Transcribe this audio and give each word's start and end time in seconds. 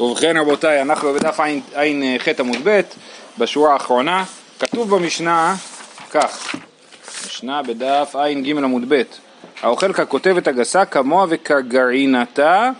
ובכן 0.00 0.36
רבותיי, 0.36 0.82
אנחנו 0.82 1.12
בדף 1.12 1.40
ע"ח 1.40 2.28
עמוד 2.38 2.56
ב', 2.64 2.80
בשורה 3.38 3.72
האחרונה, 3.72 4.24
כתוב 4.58 4.96
במשנה 4.96 5.54
כך, 6.10 6.54
משנה 7.26 7.62
בדף 7.62 8.16
ע"ג 8.16 8.48
עמוד 8.48 8.82
ב', 8.88 9.02
האוכל 9.62 9.92
ככותבת 9.92 10.48
הגסה 10.48 10.84
כמוה 10.84 11.26
וכגרעינתה 11.28 12.70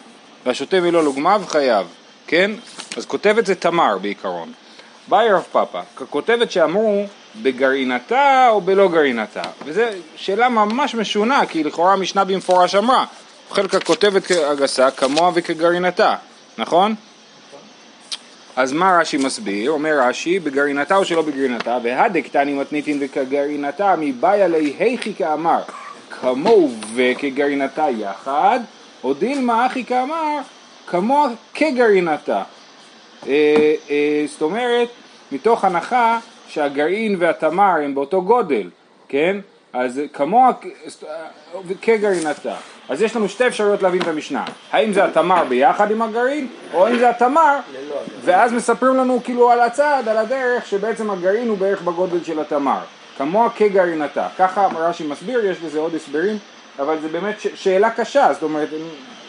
והשותה 0.46 0.80
מלא 0.80 1.04
לוגמיו 1.04 1.42
חייב, 1.48 1.86
כן? 2.26 2.50
אז 2.96 3.06
כותבת 3.06 3.46
זה 3.46 3.54
תמר 3.54 3.98
בעיקרון. 3.98 4.52
באי 5.08 5.32
רב 5.32 5.44
פאפא, 5.52 5.80
ככותבת 5.96 6.50
שאמרו 6.50 7.06
בגרעינתה 7.42 8.48
או 8.48 8.60
בלא 8.60 8.88
גרעינתה, 8.88 9.42
וזו 9.64 9.82
שאלה 10.16 10.48
ממש 10.48 10.94
משונה, 10.94 11.46
כי 11.46 11.64
לכאורה 11.64 11.92
המשנה 11.92 12.24
במפורש 12.24 12.74
אמרה, 12.74 13.04
אוכל 13.50 13.68
ככותבת 13.68 14.30
הגסה 14.30 14.90
כמוה 14.90 15.30
וכגרעינתה, 15.34 16.16
נכון? 16.58 16.94
אז 18.56 18.72
מה 18.72 18.98
רש"י 19.00 19.16
מסביר? 19.16 19.70
אומר 19.70 19.98
רש"י, 20.00 20.38
בגרעינתה 20.38 20.96
או 20.96 21.04
שלא 21.04 21.22
בגרעינתה, 21.22 21.78
והדק 21.82 22.28
תני 22.28 22.52
מתניתין 22.52 22.98
וכגרעינתה, 23.00 23.94
מבעיה 23.98 24.48
לי 24.48 24.74
היכי 24.78 25.14
כאמר, 25.14 25.62
כמוהו 26.10 26.70
וכגרעינתה 26.94 27.86
יחד, 27.98 28.60
או 29.04 29.14
דילמה 29.14 29.66
אחי 29.66 29.84
כאמר, 29.84 30.38
כמוה 30.86 31.28
כגרעינתה. 31.54 32.42
אה, 33.26 33.74
אה, 33.90 34.24
זאת 34.26 34.42
אומרת, 34.42 34.88
מתוך 35.32 35.64
הנחה 35.64 36.18
שהגרעין 36.48 37.16
והתמר 37.18 37.74
הם 37.84 37.94
באותו 37.94 38.22
גודל, 38.22 38.70
כן? 39.08 39.36
אז 39.72 40.00
כמוה 40.12 40.50
כגרעינתה. 41.82 42.56
אז 42.90 43.02
יש 43.02 43.16
לנו 43.16 43.28
שתי 43.28 43.46
אפשרויות 43.46 43.82
להבין 43.82 44.02
את 44.02 44.08
המשנה, 44.08 44.44
האם 44.72 44.92
זה 44.92 45.04
התמר 45.04 45.44
ביחד 45.44 45.90
עם 45.90 46.02
הגרעין, 46.02 46.48
או 46.74 46.86
האם 46.86 46.98
זה 46.98 47.10
התמר, 47.10 47.56
ואז 48.24 48.52
מספרים 48.52 48.96
לנו 48.96 49.20
כאילו 49.24 49.50
על 49.50 49.60
הצד, 49.60 50.02
על 50.10 50.16
הדרך, 50.16 50.66
שבעצם 50.66 51.10
הגרעין 51.10 51.48
הוא 51.48 51.58
בערך 51.58 51.82
בגודל 51.82 52.24
של 52.24 52.40
התמר, 52.40 52.78
כמוה 53.18 53.50
כגרעינתה, 53.56 54.28
ככה 54.38 54.68
רש"י 54.76 55.06
מסביר, 55.06 55.46
יש 55.46 55.56
לזה 55.64 55.78
עוד 55.78 55.94
הסברים, 55.94 56.38
אבל 56.78 56.96
זה 57.02 57.08
באמת 57.08 57.40
ש- 57.40 57.46
שאלה 57.54 57.90
קשה, 57.90 58.32
זאת 58.32 58.42
אומרת, 58.42 58.68
אם, 58.72 58.78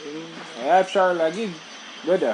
אם 0.06 0.22
היה 0.64 0.80
אפשר 0.80 1.14
להגיד, 1.14 1.50
לא 2.08 2.14
יודע, 2.14 2.34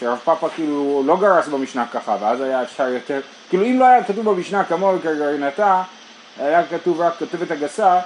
שרב 0.00 0.18
פאפה 0.24 0.48
כאילו 0.48 1.02
לא 1.06 1.16
גרס 1.16 1.48
במשנה 1.48 1.86
ככה, 1.92 2.16
ואז 2.20 2.40
היה 2.40 2.62
אפשר 2.62 2.88
יותר, 2.88 3.20
כאילו 3.48 3.64
אם 3.64 3.78
לא 3.78 3.84
היה 3.84 4.04
כתוב 4.04 4.24
במשנה 4.30 4.64
כמוה 4.64 4.98
כגרעינתה, 4.98 5.82
היה 6.40 6.62
כתוב 6.66 7.00
רק 7.00 7.14
כותבת 7.18 7.50
הגסה, 7.50 8.00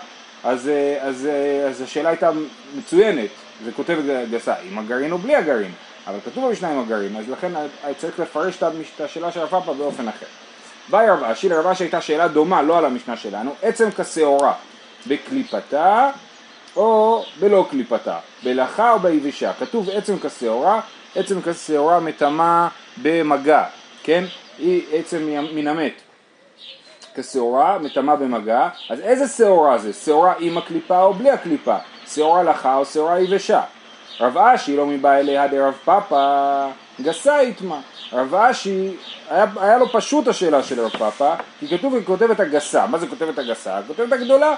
אז, 0.44 0.68
אה, 0.68 0.98
אז, 1.00 1.26
אה, 1.26 1.68
אז 1.68 1.80
השאלה 1.80 2.08
הייתה 2.08 2.30
מצוינת, 2.78 3.30
זה 3.64 3.72
כותבת 3.72 4.04
גסה, 4.30 4.54
עם 4.70 4.78
הגרעין 4.78 5.12
או 5.12 5.18
בלי 5.18 5.36
הגרעין, 5.36 5.72
אבל 6.06 6.18
כתוב 6.24 6.46
במשנה 6.48 6.68
עם 6.70 6.80
הגרעין, 6.80 7.16
אז 7.16 7.28
לכן 7.28 7.52
צריך 7.96 8.20
לפרש 8.20 8.56
את 8.56 9.00
השאלה 9.00 9.32
של 9.32 9.40
הרב 9.40 9.48
פאפה 9.48 9.74
באופן 9.74 10.08
אחר. 10.08 10.26
באי 10.88 11.08
רב 11.08 11.24
אשי, 11.24 11.48
לרב 11.48 11.66
אשי 11.66 11.84
הייתה 11.84 12.00
שאלה 12.00 12.28
דומה, 12.28 12.62
לא 12.62 12.78
על 12.78 12.84
המשנה 12.84 13.16
שלנו, 13.16 13.54
עצם 13.62 13.88
כשעורה, 13.90 14.52
בקליפתה 15.06 16.10
או 16.76 17.24
בלא 17.40 17.66
קליפתה, 17.70 18.18
בלחה 18.42 18.92
או 18.92 18.98
ביבשה, 18.98 19.52
כתוב 19.52 19.90
עצם 19.90 20.18
כשעורה, 20.18 20.80
עצם 21.16 21.40
כשעורה 21.42 22.00
מטמא 22.00 22.66
במגע, 23.02 23.64
כן? 24.02 24.24
היא 24.58 24.82
עצם 24.92 25.28
מן 25.54 25.66
המת. 25.66 25.92
כשעורה 27.14 27.78
מטמא 27.78 28.14
במגע, 28.14 28.68
אז 28.90 29.00
איזה 29.00 29.28
שעורה 29.28 29.78
זה? 29.78 29.92
שעורה 29.92 30.34
עם 30.38 30.58
הקליפה 30.58 31.02
או 31.02 31.14
בלי 31.14 31.30
הקליפה? 31.30 31.76
שעורה 32.06 32.42
לחה 32.42 32.76
או 32.76 32.84
שעורה 32.84 33.20
יבשה? 33.20 33.60
רב 34.20 34.38
אשי 34.38 34.76
לא 34.76 34.86
מבא 34.86 35.18
אליה 35.18 35.48
דרב 35.48 35.74
פאפא 35.84 36.66
גסה 37.00 37.42
יטמא. 37.42 37.76
רב 38.12 38.34
אשי, 38.34 38.96
היה, 39.30 39.46
היה 39.60 39.78
לו 39.78 39.92
פשוט 39.92 40.28
השאלה 40.28 40.62
של 40.62 40.80
רב 40.80 40.90
פאפא, 40.90 41.34
כי 41.60 41.68
כתוב 41.68 41.94
כותבת 42.04 42.40
הגסה, 42.40 42.86
מה 42.86 42.98
זה 42.98 43.06
כותבת 43.06 43.38
הגסה? 43.38 43.80
כותבת 43.86 44.12
הגדולה. 44.12 44.54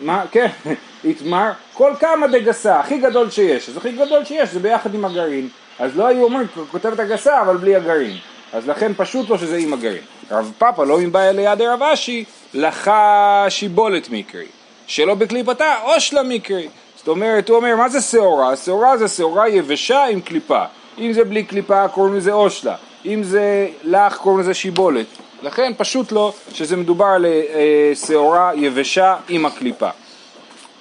מה, 0.00 0.24
כן, 0.30 0.46
יתמר, 1.04 1.50
כל 1.74 1.92
כמה 2.00 2.26
דגסה, 2.26 2.80
הכי 2.80 2.98
גדול 2.98 3.30
שיש, 3.30 3.68
אז 3.68 3.76
הכי 3.76 3.92
גדול 3.92 4.24
שיש 4.24 4.48
זה 4.48 4.60
ביחד 4.60 4.94
עם 4.94 5.04
הגרעין, 5.04 5.48
אז 5.78 5.96
לא 5.96 6.06
היו 6.06 6.24
אומרים 6.24 6.46
כותבת 6.70 6.98
הגסה 6.98 7.42
אבל 7.42 7.56
בלי 7.56 7.76
הגרעין, 7.76 8.16
אז 8.52 8.68
לכן 8.68 8.92
פשוט 8.96 9.30
לא 9.30 9.38
שזה 9.38 9.56
עם 9.56 9.72
הגרעין. 9.72 10.02
רב 10.30 10.52
פאפא 10.58 10.82
לא 10.82 10.98
מבא 10.98 11.30
ליד 11.30 11.62
רב 11.62 11.82
אשי, 11.82 12.24
לחה 12.54 13.44
שיבולת 13.48 14.08
מקרי, 14.10 14.46
שלא 14.86 15.14
בקליפתה 15.14 15.74
אושלה 15.82 16.22
מקרי. 16.22 16.68
זאת 16.96 17.08
אומרת, 17.08 17.48
הוא 17.48 17.56
אומר, 17.56 17.76
מה 17.76 17.88
זה 17.88 18.00
שעורה? 18.00 18.56
שעורה 18.56 18.96
זה 18.96 19.08
שעורה 19.08 19.48
יבשה 19.48 20.04
עם 20.04 20.20
קליפה. 20.20 20.64
אם 20.98 21.12
זה 21.12 21.24
בלי 21.24 21.44
קליפה 21.44 21.88
קוראים 21.88 22.14
לזה 22.14 22.32
אושלה, 22.32 22.74
אם 23.06 23.22
זה 23.22 23.68
לך 23.82 24.16
קוראים 24.16 24.40
לזה 24.40 24.54
שיבולת. 24.54 25.06
לכן 25.42 25.72
פשוט 25.76 26.12
לא 26.12 26.32
שזה 26.52 26.76
מדובר 26.76 27.06
על 27.06 27.26
אה, 27.26 27.92
שעורה 28.06 28.50
יבשה 28.54 29.16
עם 29.28 29.46
הקליפה. 29.46 29.88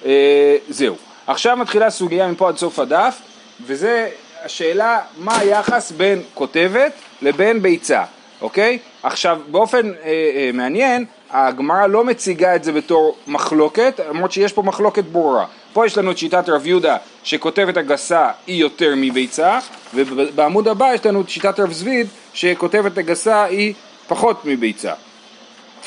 אה, 0.06 0.58
זהו. 0.70 0.96
עכשיו 1.28 1.58
מתחילה 1.58 1.90
סוגיה 1.90 2.28
מפה 2.28 2.48
עד 2.48 2.58
סוף 2.58 2.80
הדף, 2.80 3.22
וזה 3.66 4.10
השאלה 4.44 5.00
מה 5.18 5.38
היחס 5.38 5.92
בין 5.92 6.22
כותבת 6.34 6.92
לבין 7.22 7.62
ביצה. 7.62 8.04
אוקיי? 8.42 8.80
עכשיו 9.06 9.40
באופן 9.52 9.90
אה, 9.90 9.94
אה, 10.06 10.50
מעניין 10.54 11.06
הגמרא 11.32 11.88
לא 11.88 12.04
מציגה 12.04 12.56
את 12.56 12.64
זה 12.64 12.72
בתור 12.72 13.16
מחלוקת 13.28 14.00
למרות 14.10 14.32
שיש 14.32 14.54
פה 14.54 14.62
מחלוקת 14.62 15.04
ברורה 15.04 15.46
פה 15.74 15.86
יש 15.86 15.98
לנו 15.98 16.12
את 16.12 16.18
שיטת 16.18 16.50
רב 16.50 16.68
יהודה 16.68 16.98
שכותבת 17.24 17.78
הגסה 17.78 18.30
היא 18.48 18.62
יותר 18.62 18.94
מביצה 18.98 19.60
ובעמוד 19.94 20.68
הבא 20.68 20.94
יש 20.94 21.06
לנו 21.06 21.22
את 21.22 21.30
שיטת 21.30 21.60
רב 21.60 21.72
זביד 21.72 22.08
שכותבת 22.34 22.98
הגסה 22.98 23.44
היא 23.44 23.74
פחות 24.08 24.46
מביצה 24.46 24.94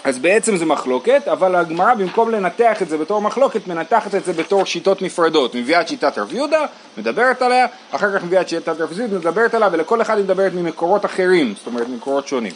אז 0.05 0.19
בעצם 0.19 0.57
זה 0.57 0.67
מחלוקת, 0.67 1.29
אבל 1.29 1.57
הגמרא 1.57 1.95
במקום 1.95 2.31
לנתח 2.31 2.83
את 2.83 2.89
זה 2.89 2.99
בתור 2.99 3.21
מחלוקת, 3.21 3.67
מנתחת 3.67 4.15
את 4.15 4.25
זה 4.25 4.33
בתור 4.33 4.65
שיטות 4.65 5.03
נפרדות. 5.03 5.55
מביאה 5.55 5.81
את 5.81 5.89
שיטת 5.89 6.19
רב 6.19 6.33
יהודה, 6.33 6.67
מדברת 6.99 7.43
עליה, 7.43 7.67
אחר 7.91 8.19
כך 8.19 8.25
מביאה 8.25 8.41
את 8.41 8.49
שיטת 8.49 8.81
רב 8.81 8.93
זיד, 8.93 9.15
מדברת 9.15 9.55
עליה, 9.55 9.69
ולכל 9.73 10.03
אחד 10.03 10.17
היא 10.17 10.25
מדברת 10.25 10.53
ממקורות 10.55 11.05
אחרים, 11.05 11.55
זאת 11.57 11.67
אומרת 11.67 11.89
ממקורות 11.89 12.29
שונים. 12.29 12.53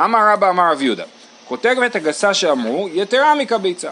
אמר 0.00 0.32
רבא 0.32 0.50
אמר 0.50 0.72
רב 0.72 0.82
יהודה, 0.82 1.04
כותבת 1.48 1.96
הגסה 1.96 2.34
שאמרו, 2.34 2.88
יתרה 2.92 3.34
מכביצה. 3.34 3.90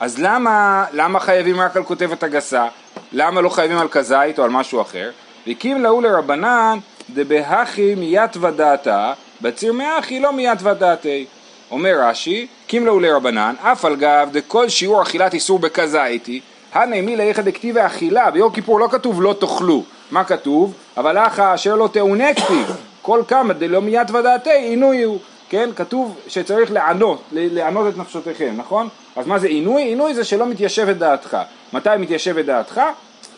אז 0.00 0.18
למה, 0.18 0.84
למה 0.92 1.20
חייבים 1.20 1.60
רק 1.60 1.76
על 1.76 1.84
כותבת 1.84 2.22
הגסה? 2.22 2.66
למה 3.12 3.40
לא 3.40 3.48
חייבים 3.48 3.78
על 3.78 3.88
כזית 3.88 4.38
או 4.38 4.44
על 4.44 4.50
משהו 4.50 4.80
אחר? 4.80 5.10
והקים 5.46 5.82
להו 5.82 6.00
לרבנן 6.00 6.78
דבהכי 7.10 7.94
מיית 7.94 8.36
ודעתה, 8.36 9.12
בציר 9.40 9.72
מאחי 9.72 10.20
לא 10.20 10.32
מיית 10.32 10.62
ודעתי. 10.62 11.26
אומר 11.70 11.94
רש"י, 12.00 12.46
קימלו 12.66 13.00
לרבנן, 13.00 13.54
אף 13.62 13.84
על 13.84 13.96
גב 13.96 14.28
דכל 14.32 14.68
שיעור 14.68 15.02
אכילת 15.02 15.34
איסור 15.34 15.58
בכזיתי, 15.58 16.40
הנעמי 16.72 17.16
לאיכא 17.16 17.42
דכתיבי 17.42 17.86
אכילה, 17.86 18.30
ביום 18.30 18.52
כיפור 18.52 18.80
לא 18.80 18.88
כתוב 18.90 19.22
לא 19.22 19.34
תאכלו, 19.40 19.82
מה 20.10 20.24
כתוב? 20.24 20.74
אבל 20.96 21.18
אחא 21.18 21.54
אשר 21.54 21.76
לא 21.76 21.88
תאונה 21.92 22.34
כתיב, 22.34 22.76
כל 23.08 23.22
כמה 23.28 23.54
דלא 23.54 23.80
מיית 23.80 24.10
ודעתי 24.10 24.50
עינוי 24.50 25.02
הוא, 25.02 25.18
כן? 25.48 25.70
כתוב 25.76 26.16
שצריך 26.28 26.72
לענות, 26.72 27.22
לענות 27.32 27.94
את 27.94 27.98
נפשותיכם, 27.98 28.54
נכון? 28.56 28.88
אז 29.16 29.26
מה 29.26 29.38
זה 29.38 29.46
עינוי? 29.46 29.82
עינוי 29.82 30.14
זה 30.14 30.24
שלא 30.24 30.46
מתיישבת 30.46 30.96
דעתך. 30.96 31.36
מתי 31.72 31.90
מתיישבת 31.98 32.44
דעתך? 32.44 32.80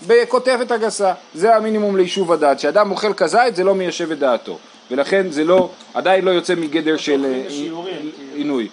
בכותבת 0.07 0.71
הגסה, 0.71 1.13
זה 1.35 1.57
המינימום 1.57 1.97
ליישוב 1.97 2.33
הדעת, 2.33 2.61
שאדם 2.61 2.91
אוכל 2.91 3.15
כזית 3.15 3.57
זה 3.57 3.65
לא 3.65 3.75
מיישב 3.75 4.11
את 4.11 4.19
דעתו, 4.19 4.59
ולכן 4.91 5.31
זה 5.31 5.45
לא, 5.45 5.71
עדיין 5.95 6.25
לא 6.25 6.31
יוצא 6.31 6.55
מגדר 6.55 6.97
של 6.97 7.25
אה, 7.25 7.47
עינוי. 8.35 8.69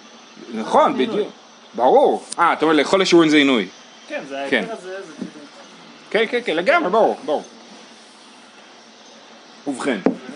נכון, 0.54 0.98
בדיוק, 0.98 1.28
ברור. 1.74 2.22
אה, 2.38 2.52
אתה 2.52 2.64
אומר 2.64 2.74
לאכול 2.74 3.00
לשיעורים 3.00 3.30
זה 3.30 3.36
עינוי. 3.36 3.68
כן, 4.08 4.20
זה 4.28 4.38
ההיתר 4.38 4.72
הזה, 4.72 4.96
כן, 6.10 6.24
כן, 6.30 6.40
כן, 6.44 6.56
לגמרי, 6.56 6.90
ברור, 6.90 7.16
ברור. 7.24 7.42
ובכן, 9.66 9.98
אה, 10.06 10.27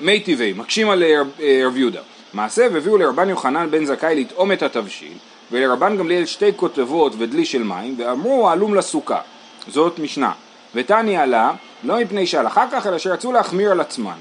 מי 0.00 0.20
טבעי, 0.20 0.52
מקשים 0.52 0.90
על 0.90 1.02
אה, 1.02 1.62
רב 1.66 1.76
יהודה. 1.76 2.00
מעשה 2.34 2.66
והביאו 2.72 2.98
לרבן 2.98 3.28
יוחנן 3.28 3.70
בן 3.70 3.84
זכאי 3.84 4.20
לטעום 4.20 4.52
את 4.52 4.62
התבשיל 4.62 5.12
ולרבן 5.50 5.96
גמליאל 5.96 6.26
שתי 6.26 6.50
כותבות 6.56 7.12
ודלי 7.18 7.44
של 7.44 7.62
מים 7.62 7.94
ואמרו 7.98 8.48
העלום 8.48 8.74
לסוכה 8.74 9.20
זאת 9.68 9.98
משנה 9.98 10.32
ותני 10.74 11.16
עלה 11.16 11.52
לא 11.84 12.00
מפני 12.00 12.26
שהלכה 12.26 12.66
כך 12.72 12.86
אלא 12.86 12.98
שרצו 12.98 13.32
להחמיר 13.32 13.70
על 13.70 13.80
עצמן 13.80 14.16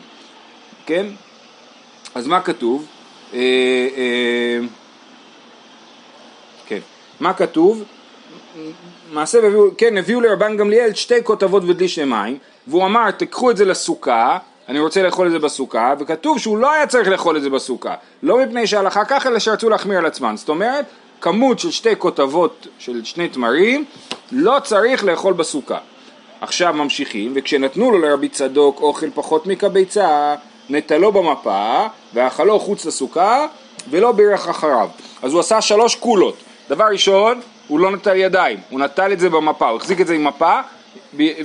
כן? 0.85 1.05
אז 2.15 2.27
מה 2.27 2.41
כתוב? 2.41 2.87
אה, 3.33 3.39
אה, 3.97 4.59
כן 6.65 6.79
מה 7.19 7.33
כתוב? 7.33 7.83
מעשה 9.11 9.39
והביאו, 9.43 9.67
כן, 9.77 9.97
הביאו 9.97 10.21
לרבן 10.21 10.57
גמליאל 10.57 10.93
שתי 10.93 11.23
כותבות 11.23 11.63
ודלי 11.63 11.87
של 11.87 12.05
מים 12.05 12.37
והוא 12.67 12.85
אמר 12.85 13.11
תקחו 13.11 13.51
את 13.51 13.57
זה 13.57 13.65
לסוכה 13.65 14.37
אני 14.71 14.79
רוצה 14.79 15.03
לאכול 15.03 15.27
את 15.27 15.31
זה 15.31 15.39
בסוכה, 15.39 15.93
וכתוב 15.99 16.39
שהוא 16.39 16.57
לא 16.57 16.71
היה 16.71 16.87
צריך 16.87 17.07
לאכול 17.07 17.37
את 17.37 17.41
זה 17.41 17.49
בסוכה, 17.49 17.93
לא 18.23 18.37
מפני 18.37 18.67
שהלכה 18.67 19.05
ככה, 19.05 19.29
אלא 19.29 19.39
שרצו 19.39 19.69
להחמיר 19.69 19.97
על 19.97 20.05
עצמן. 20.05 20.37
זאת 20.37 20.49
אומרת, 20.49 20.85
כמות 21.21 21.59
של 21.59 21.71
שתי 21.71 21.95
כותבות 21.97 22.67
של 22.79 23.03
שני 23.03 23.29
תמרים, 23.29 23.85
לא 24.31 24.57
צריך 24.63 25.03
לאכול 25.03 25.33
בסוכה. 25.33 25.77
עכשיו 26.41 26.73
ממשיכים, 26.73 27.31
וכשנתנו 27.35 27.91
לו 27.91 27.99
לרבי 27.99 28.29
צדוק 28.29 28.81
אוכל 28.81 29.09
פחות 29.13 29.47
מכביצה, 29.47 30.35
נטלו 30.69 31.11
במפה, 31.11 31.87
ואכלו 32.13 32.59
חוץ 32.59 32.85
לסוכה, 32.85 33.45
ולא 33.89 34.11
בירך 34.11 34.47
אחריו. 34.47 34.89
אז 35.21 35.33
הוא 35.33 35.39
עשה 35.39 35.61
שלוש 35.61 35.95
קולות. 35.95 36.35
דבר 36.69 36.85
ראשון, 36.91 37.41
הוא 37.67 37.79
לא 37.79 37.91
נטל 37.91 38.15
ידיים, 38.15 38.57
הוא 38.69 38.79
נטל 38.79 39.13
את 39.13 39.19
זה 39.19 39.29
במפה, 39.29 39.69
הוא 39.69 39.77
החזיק 39.77 40.01
את 40.01 40.07
זה 40.07 40.13
עם 40.13 40.23
מפה, 40.23 40.59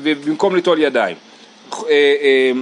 במקום 0.03 0.57
ליטול 0.57 0.81
ידיים. 0.81 1.17
אה, 1.73 1.91
אה, 1.91 2.53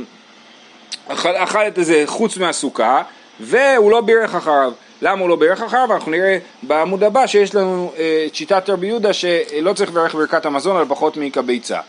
אכל, 1.42 1.66
את 1.66 1.78
זה 1.82 2.02
חוץ 2.06 2.36
מהסוכה, 2.36 3.02
והוא 3.40 3.90
לא 3.90 4.00
בירך 4.00 4.34
אחריו. 4.34 4.72
למה 5.02 5.20
הוא 5.20 5.28
לא 5.28 5.36
בירך 5.36 5.62
אחריו? 5.62 5.94
אנחנו 5.94 6.10
נראה 6.10 6.38
בעמוד 6.62 7.04
הבא 7.04 7.26
שיש 7.26 7.54
לנו 7.54 7.92
אה, 7.98 8.24
את 8.26 8.34
שיטת 8.34 8.70
רבי 8.70 8.86
יהודה 8.86 9.12
שלא 9.12 9.72
צריך 9.72 9.90
לברך 9.90 10.14
ברכת 10.14 10.46
המזון 10.46 10.76
על 10.76 10.84
פחות 10.88 11.16
מכביצה. 11.16 11.80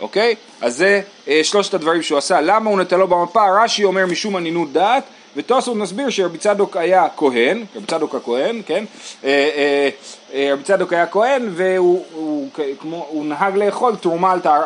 אוקיי? 0.00 0.34
אז 0.60 0.76
זה 0.76 1.00
אה, 1.28 1.40
שלושת 1.42 1.74
הדברים 1.74 2.02
שהוא 2.02 2.18
עשה. 2.18 2.40
למה 2.40 2.70
הוא 2.70 2.78
נטלו 2.78 3.08
במפה? 3.08 3.64
רש"י 3.64 3.84
אומר 3.84 4.06
משום 4.06 4.36
ענינות 4.36 4.72
דעת, 4.72 5.04
וטוסות 5.36 5.76
מסביר 5.76 6.10
שרבי 6.10 6.38
צדוק 6.38 6.76
היה 6.76 7.06
כהן, 7.16 7.64
רבי 7.76 7.86
צדוק 7.86 8.14
הכהן, 8.14 8.62
כן? 8.66 8.84
אה, 9.24 9.28
אה, 9.56 9.88
אה, 10.34 10.50
רבי 10.52 10.62
צדוק 10.62 10.92
היה 10.92 11.06
כהן 11.06 11.48
והוא 11.52 13.24
נהג 13.24 13.56
לאכול 13.56 13.96
תרומה 13.96 14.32
על 14.32 14.40
טהר, 14.40 14.62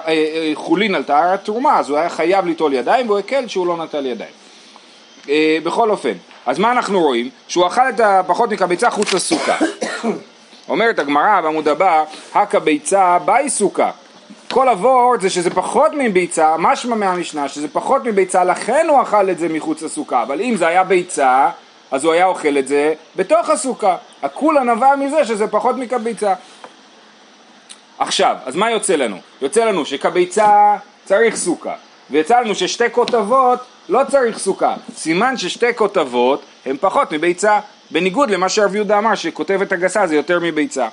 חולין 0.54 0.94
על 0.94 1.02
טהרת 1.02 1.44
תרומה, 1.44 1.78
אז 1.78 1.88
הוא 1.88 1.98
היה 1.98 2.08
חייב 2.08 2.46
ליטול 2.46 2.72
ידיים 2.72 3.06
והוא 3.06 3.18
הקל 3.18 3.48
שהוא 3.48 3.66
לא 3.66 3.76
נטל 3.76 4.06
ידיים. 4.06 4.30
בכל 5.64 5.90
אופן, 5.90 6.12
אז 6.46 6.58
מה 6.58 6.72
אנחנו 6.72 7.00
רואים? 7.00 7.30
שהוא 7.48 7.66
אכל 7.66 7.88
את 7.88 8.00
הפחות 8.00 8.52
מקביצה 8.52 8.90
חוץ 8.90 9.12
לסוכה. 9.12 9.56
אומרת 10.68 10.98
הגמרא 10.98 11.40
בעמוד 11.40 11.68
הבא, 11.68 12.04
הקביצה 12.34 13.18
באי 13.24 13.50
סוכה. 13.50 13.90
כל 14.58 14.68
הוורד 14.68 15.20
זה 15.20 15.30
שזה 15.30 15.50
פחות 15.50 15.92
מביצה, 15.94 16.56
משמע 16.58 16.96
מהמשנה 16.96 17.48
שזה 17.48 17.68
פחות 17.68 18.04
מביצה, 18.04 18.44
לכן 18.44 18.86
הוא 18.88 19.02
אכל 19.02 19.30
את 19.30 19.38
זה 19.38 19.48
מחוץ 19.48 19.82
לסוכה, 19.82 20.22
אבל 20.22 20.40
אם 20.40 20.56
זה 20.56 20.66
היה 20.66 20.84
ביצה, 20.84 21.50
אז 21.90 22.04
הוא 22.04 22.12
היה 22.12 22.26
אוכל 22.26 22.58
את 22.58 22.68
זה 22.68 22.94
בתוך 23.16 23.50
הסוכה. 23.50 23.96
הכולה 24.22 24.62
נבע 24.62 24.96
מזה 24.96 25.24
שזה 25.24 25.46
פחות 25.46 25.76
מכביצה. 25.76 26.34
עכשיו, 27.98 28.36
אז 28.44 28.56
מה 28.56 28.70
יוצא 28.70 28.96
לנו? 28.96 29.16
יוצא 29.42 29.64
לנו 29.64 29.84
שכביצה 29.84 30.76
צריך 31.04 31.36
סוכה, 31.36 31.74
ויצא 32.10 32.40
לנו 32.40 32.54
ששתי 32.54 32.90
כותבות 32.92 33.58
לא 33.88 34.00
צריך 34.08 34.38
סוכה. 34.38 34.74
סימן 34.96 35.36
ששתי 35.36 35.74
כותבות 35.74 36.42
הן 36.66 36.76
פחות 36.80 37.12
מביצה, 37.12 37.60
בניגוד 37.90 38.30
למה 38.30 38.48
שרב 38.48 38.74
יהודה 38.74 38.98
אמר 38.98 39.14
שכותבת 39.14 39.72
הגסה 39.72 40.06
זה 40.06 40.16
יותר 40.16 40.38
מביצה. 40.42 40.88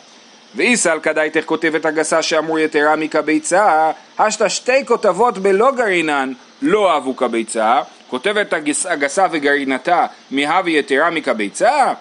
ואיסל 0.55 0.99
כדאיתך 1.03 1.45
כותבת 1.45 1.85
הגסה 1.85 2.21
שאמור 2.21 2.59
יתרה 2.59 2.95
מכביצה, 2.95 3.91
השתא 4.19 4.49
שתי 4.49 4.85
כותבות 4.85 5.37
בלא 5.37 5.71
גרעינן 5.71 6.33
לא 6.61 6.93
אהבו 6.93 7.15
כביצה, 7.15 7.81
כותבת 8.09 8.53
הגסה 8.85 9.25
וגרעינתה 9.31 10.05
מהווה 10.31 10.71
יתרה 10.71 11.09
מכביצה? 11.09 11.93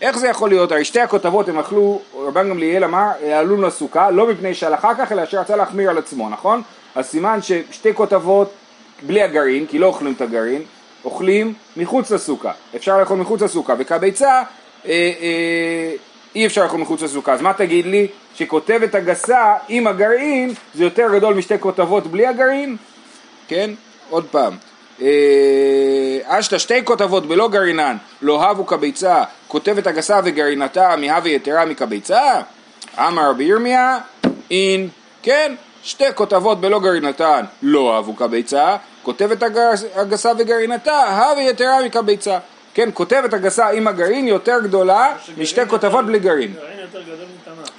איך 0.00 0.18
זה 0.18 0.28
יכול 0.28 0.48
להיות? 0.48 0.72
הרי 0.72 0.84
שתי 0.84 1.00
הכותבות 1.00 1.48
הם 1.48 1.58
אכלו, 1.58 2.00
רבן 2.14 2.48
גמליאל 2.48 2.84
אמר, 2.84 3.10
עלו 3.34 3.62
לסוכה, 3.62 4.10
לא 4.10 4.26
מפני 4.26 4.54
שעל 4.54 4.74
אחר 4.74 4.94
כך, 4.98 5.12
אלא 5.12 5.26
שרצה 5.26 5.56
להחמיר 5.56 5.90
על 5.90 5.98
עצמו, 5.98 6.28
נכון? 6.28 6.62
אז 6.94 7.06
סימן 7.06 7.38
ששתי 7.42 7.94
כותבות 7.94 8.52
בלי 9.02 9.22
הגרעין, 9.22 9.66
כי 9.66 9.78
לא 9.78 9.86
אוכלים 9.86 10.12
את 10.12 10.20
הגרעין, 10.20 10.62
אוכלים 11.04 11.54
מחוץ 11.76 12.10
לסוכה. 12.10 12.52
אפשר 12.76 12.98
לאכול 12.98 13.18
מחוץ 13.18 13.42
לסוכה, 13.42 13.74
וכביצה 13.78 14.28
אה, 14.28 14.42
אה, 14.86 15.92
אי 16.34 16.46
אפשר 16.46 16.62
לאכול 16.62 16.80
מחוץ 16.80 17.02
לסוכה. 17.02 17.32
אז 17.32 17.42
מה 17.42 17.52
תגיד 17.52 17.86
לי? 17.86 18.06
שכותבת 18.34 18.94
הגסה 18.94 19.54
עם 19.68 19.86
הגרעין 19.86 20.54
זה 20.74 20.84
יותר 20.84 21.08
גדול 21.14 21.34
משתי 21.34 21.54
כותבות 21.60 22.06
בלי 22.06 22.26
הגרעין? 22.26 22.76
כן? 23.48 23.70
עוד 24.10 24.26
פעם. 24.30 24.56
אה, 25.02 26.18
אשתא 26.26 26.58
שתי 26.58 26.84
כותבות 26.84 27.26
בלא 27.26 27.48
גרעינן 27.48 27.96
לא 28.22 28.44
הבו 28.44 28.66
כביצה 28.66 29.24
כותבת 29.48 29.86
הגסה 29.86 30.20
וגרעינתה 30.24 30.96
מהווה 30.96 31.30
יתרה 31.30 31.64
מכביצה? 31.64 32.40
אמר 32.98 33.30
רבי 33.30 33.44
ירמיה 33.44 33.98
אין 34.50 34.88
כן 35.22 35.54
שתי 35.82 36.04
כותבות 36.14 36.60
בלא 36.60 36.80
גרעינתן 36.80 37.44
לא 37.62 37.96
אהבו 37.96 38.16
כביצה 38.16 38.76
כותבת 39.02 39.42
הגסה 39.94 40.32
וגרעינתה 40.38 40.98
הווה 40.98 41.42
יתרה 41.42 41.84
מכביצה 41.84 42.38
כן, 42.74 42.88
כותבת 42.94 43.32
הגסה 43.32 43.68
עם 43.68 43.88
הגרעין 43.88 44.28
יותר 44.28 44.58
גדולה 44.62 45.16
משתי 45.38 45.60
כותבות 45.68 46.06
בלי 46.06 46.18
גרעין. 46.18 46.54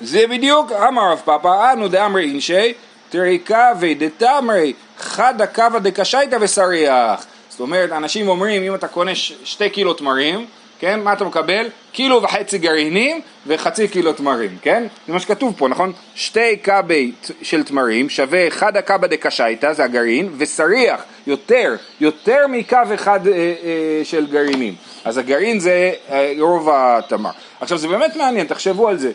זה 0.01 0.27
בדיוק, 0.27 0.71
אמר 0.71 1.11
רב 1.11 1.21
פאפא, 1.25 1.73
אנו 1.73 1.87
דאמרי 1.87 2.23
אינשי, 2.23 2.73
תריקה 3.09 3.71
ודתמרי, 3.79 4.73
חדא 4.97 5.45
קבא 5.45 5.79
דקשייתא 5.79 6.37
וסריח. 6.41 7.25
זאת 7.49 7.59
אומרת, 7.59 7.91
אנשים 7.91 8.27
אומרים, 8.27 8.63
אם 8.63 8.75
אתה 8.75 8.87
קונה 8.87 9.15
שתי 9.43 9.69
קילו 9.69 9.93
תמרים, 9.93 10.45
כן? 10.83 10.99
מה 10.99 11.13
אתה 11.13 11.23
מקבל? 11.23 11.67
קילו 11.91 12.23
וחצי 12.23 12.57
גרעינים 12.57 13.21
וחצי 13.47 13.87
קילו 13.87 14.13
תמרים, 14.13 14.57
כן? 14.61 14.83
זה 15.07 15.13
מה 15.13 15.19
שכתוב 15.19 15.53
פה, 15.57 15.67
נכון? 15.67 15.93
שתי 16.15 16.57
קבי 16.57 17.11
של 17.41 17.63
תמרים 17.63 18.09
שווה 18.09 18.47
אחד 18.47 18.77
הקבא 18.77 19.07
דקשייתא, 19.07 19.73
זה 19.73 19.83
הגרעין, 19.83 20.29
וסריח, 20.37 21.03
יותר, 21.27 21.75
יותר 21.99 22.47
מקו 22.49 22.77
אחד 22.93 23.27
אה, 23.27 23.33
אה, 23.33 24.01
של 24.03 24.27
גרעינים. 24.27 24.75
אז 25.05 25.17
הגרעין 25.17 25.59
זה 25.59 25.91
אה, 26.09 26.33
רוב 26.39 26.69
התמר. 26.69 27.31
עכשיו 27.61 27.77
זה 27.77 27.87
באמת 27.87 28.15
מעניין, 28.15 28.47
תחשבו 28.47 28.87
על 28.87 28.97
זה. 28.97 29.11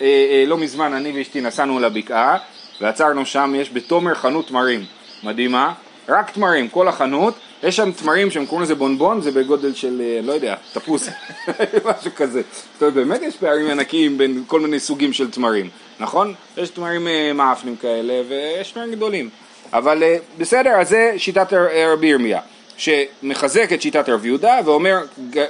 אה, 0.00 0.06
אה, 0.06 0.44
לא 0.46 0.58
מזמן 0.58 0.92
אני 0.92 1.18
ואשתי 1.18 1.40
נסענו 1.40 1.78
לבקעה 1.78 2.38
ועצרנו 2.80 3.26
שם, 3.26 3.54
יש 3.56 3.70
בתומר 3.72 4.14
חנות 4.14 4.48
תמרים. 4.48 4.84
מדהימה, 5.22 5.72
רק 6.08 6.30
תמרים, 6.30 6.68
כל 6.68 6.88
החנות. 6.88 7.34
יש 7.62 7.76
שם 7.76 7.92
תמרים 7.92 8.30
שהם 8.30 8.46
קוראים 8.46 8.62
לזה 8.62 8.74
בונבון, 8.74 9.20
זה 9.20 9.30
בגודל 9.30 9.74
של, 9.74 10.02
אה, 10.04 10.20
לא 10.22 10.32
יודע, 10.32 10.54
תפוס, 10.72 11.08
משהו 11.86 12.10
כזה. 12.16 12.42
זאת 12.72 12.82
אומרת, 12.82 12.94
באמת 12.94 13.22
יש 13.22 13.36
פערים 13.36 13.70
ענקיים 13.70 14.18
בין 14.18 14.44
כל 14.46 14.60
מיני 14.60 14.80
סוגים 14.80 15.12
של 15.12 15.30
תמרים, 15.30 15.68
נכון? 16.00 16.34
יש 16.56 16.70
תמרים 16.70 17.08
אה, 17.08 17.32
מאפנים 17.32 17.76
כאלה 17.76 18.14
ויש 18.28 18.72
תמרים 18.72 18.92
גדולים. 18.92 19.30
אבל 19.72 20.02
אה, 20.02 20.16
בסדר, 20.38 20.70
אז 20.70 20.88
זה 20.88 21.14
שיטת 21.16 21.52
רבי 21.92 22.06
ירמיה, 22.06 22.40
שמחזק 22.76 23.72
את 23.72 23.82
שיטת 23.82 24.08
רבי 24.08 24.28
יהודה 24.28 24.58
ואומר, 24.64 24.98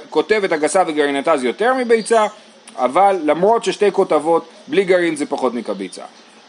כותב 0.09 0.41
את 0.45 0.51
הגסה 0.51 0.83
וגרעינתה 0.87 1.37
זה 1.37 1.47
יותר 1.47 1.73
מביצה, 1.73 2.27
אבל 2.75 3.15
למרות 3.23 3.63
ששתי 3.63 3.91
כותבות 3.91 4.49
בלי 4.67 4.83
גרעין 4.83 5.15
זה 5.15 5.25
פחות 5.25 5.53
מקביצה. 5.53 6.03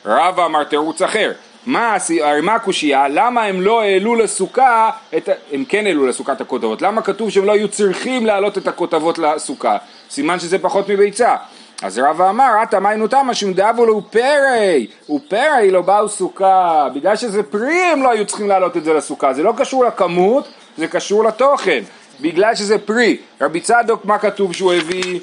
רבא 0.04 0.46
אמר 0.46 0.64
תירוץ 0.64 1.02
אחר, 1.02 1.32
מה, 1.66 1.96
הרי 2.22 2.40
מה 2.40 2.54
הקושייה? 2.54 3.08
למה 3.08 3.44
הם 3.44 3.60
לא 3.60 3.82
העלו 3.82 4.14
לסוכה, 4.14 4.90
את, 5.16 5.28
הם 5.52 5.64
כן 5.64 5.86
העלו 5.86 6.06
לסוכה 6.06 6.32
את 6.32 6.40
הכותבות, 6.40 6.82
למה 6.82 7.02
כתוב 7.02 7.30
שהם 7.30 7.44
לא 7.44 7.52
היו 7.52 7.68
צריכים 7.68 8.26
להעלות 8.26 8.58
את 8.58 8.68
הכותבות 8.68 9.18
לסוכה? 9.18 9.76
סימן 10.10 10.38
שזה 10.38 10.58
פחות 10.58 10.88
מביצה. 10.88 11.36
אז 11.82 11.98
רבא 11.98 12.30
אמר, 12.30 12.50
עתה 12.62 12.80
מיינו 12.80 13.08
תמה 13.08 13.34
שמדאבו 13.34 13.86
לו 13.86 14.02
פרי, 14.10 14.86
ופרי 15.10 15.70
לא 15.70 15.82
באו 15.82 16.08
סוכה, 16.08 16.88
בגלל 16.94 17.16
שזה 17.16 17.42
פרי 17.42 17.80
הם 17.80 18.02
לא 18.02 18.10
היו 18.10 18.26
צריכים 18.26 18.48
להעלות 18.48 18.76
את 18.76 18.84
זה 18.84 18.94
לסוכה, 18.94 19.32
זה 19.32 19.42
לא 19.42 19.52
קשור 19.56 19.84
לכמות, 19.84 20.48
זה 20.78 20.86
קשור 20.86 21.24
לתוכן, 21.24 21.82
בגלל 22.20 22.54
שזה 22.54 22.78
פרי. 22.78 23.16
רבי 23.40 23.60
צדוק, 23.60 24.04
מה 24.04 24.18
כתוב 24.18 24.52
שהוא 24.52 24.72
הביא? 24.72 25.20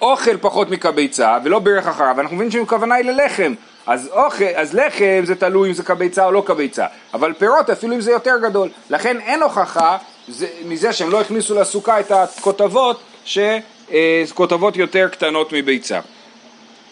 אוכל 0.00 0.36
פחות 0.36 0.70
מכביצה 0.70 1.38
ולא 1.44 1.58
ברך 1.58 1.86
אחריו, 1.86 2.20
אנחנו 2.20 2.36
מבינים 2.36 2.52
שהכוונה 2.52 2.94
היא 2.94 3.04
ללחם, 3.04 3.54
אז, 3.86 4.08
אוכל, 4.12 4.44
אז 4.54 4.74
לחם 4.74 5.22
זה 5.24 5.34
תלוי 5.34 5.68
אם 5.68 5.74
זה 5.74 5.82
כביצה 5.82 6.26
או 6.26 6.32
לא 6.32 6.42
כביצה, 6.46 6.86
אבל 7.14 7.32
פירות 7.32 7.70
אפילו 7.70 7.94
אם 7.94 8.00
זה 8.00 8.10
יותר 8.12 8.34
גדול, 8.42 8.68
לכן 8.90 9.20
אין 9.20 9.42
הוכחה 9.42 9.96
זה, 10.28 10.46
מזה 10.64 10.92
שהם 10.92 11.10
לא 11.10 11.20
הכניסו 11.20 11.54
לסוכה 11.54 12.00
את 12.00 12.10
הכותבות 12.10 13.00
שכותבות 13.24 14.76
יותר 14.76 15.08
קטנות 15.08 15.52
מביצה. 15.52 16.00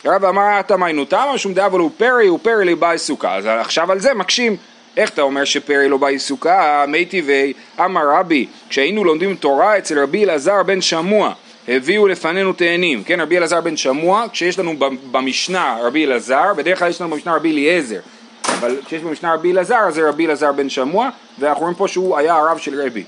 רב 0.05 0.25
אמר 0.25 0.61
אתה 0.61 0.77
מיינו 0.77 1.05
תמה 1.05 1.39
שום 1.39 1.55
דאבל 1.55 1.79
הוא 1.79 1.91
פרי 1.97 2.27
הוא 2.27 2.39
פרי 2.43 2.65
לבאי 2.65 2.99
סוכה, 2.99 3.35
אז 3.37 3.47
עכשיו 3.47 3.93
על 3.93 4.01
זה 4.01 4.15
מקשים 4.15 4.57
איך 4.97 5.11
אתה 5.11 5.23
אומר 5.23 5.45
שפרי 5.45 5.89
לא 5.89 5.97
באי 5.97 6.19
סוכה? 6.19 6.85
מי 6.89 7.05
טבעי 7.05 7.53
אמר 7.81 8.01
רבי 8.19 8.47
כשהיינו 8.69 9.05
לומדים 9.05 9.37
תורה 9.37 9.79
אצל 9.79 9.99
רבי 9.99 10.25
אלעזר 10.25 10.63
בן 10.63 10.81
שמוע 10.81 11.33
הביאו 11.69 12.07
לפנינו 12.07 12.53
תאנים, 12.53 13.05
כן, 13.05 13.21
רבי 13.21 13.39
אלעזר 13.39 13.61
בן 13.61 13.77
שמוע, 13.77 14.25
כשיש 14.33 14.59
לנו 14.59 14.75
במשנה 15.11 15.77
רבי 15.83 16.05
אלעזר, 16.05 16.55
בדרך 16.57 16.79
כלל 16.79 16.89
יש 16.89 17.01
לנו 17.01 17.11
במשנה 17.11 17.35
רבי 17.35 17.53
אליעזר, 17.53 18.01
אבל 18.45 18.77
כשיש 18.87 19.03
במשנה 19.03 19.35
רבי 19.35 19.53
אלעזר, 19.53 19.79
אז 19.79 19.95
זה 19.95 20.09
רבי 20.09 20.27
אלעזר 20.27 20.53
בן 20.53 20.69
שמוע, 20.69 21.09
ואנחנו 21.39 21.63
רואים 21.63 21.77
פה 21.77 21.89
שהוא 21.89 22.17
היה 22.17 22.35
הרב 22.35 22.59
של 22.59 22.81
רבי. 22.81 23.05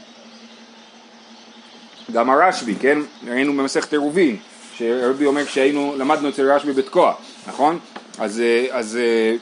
גם 2.13 2.31
הרשב"י, 2.31 2.75
כן, 2.81 2.99
ראינו 3.29 3.53
במסכת 3.53 3.93
עירובין, 3.93 4.37
שרבי 4.77 5.27
אומר 5.27 5.45
כשהיינו, 5.45 5.95
למדנו 5.99 6.29
אצל 6.29 6.53
רשב"י 6.53 6.73
בתקוע, 6.73 7.15
נכון? 7.47 7.79
אז, 8.19 8.41
אה, 8.41 8.67
אז, 8.71 8.97
אה, 8.97 9.37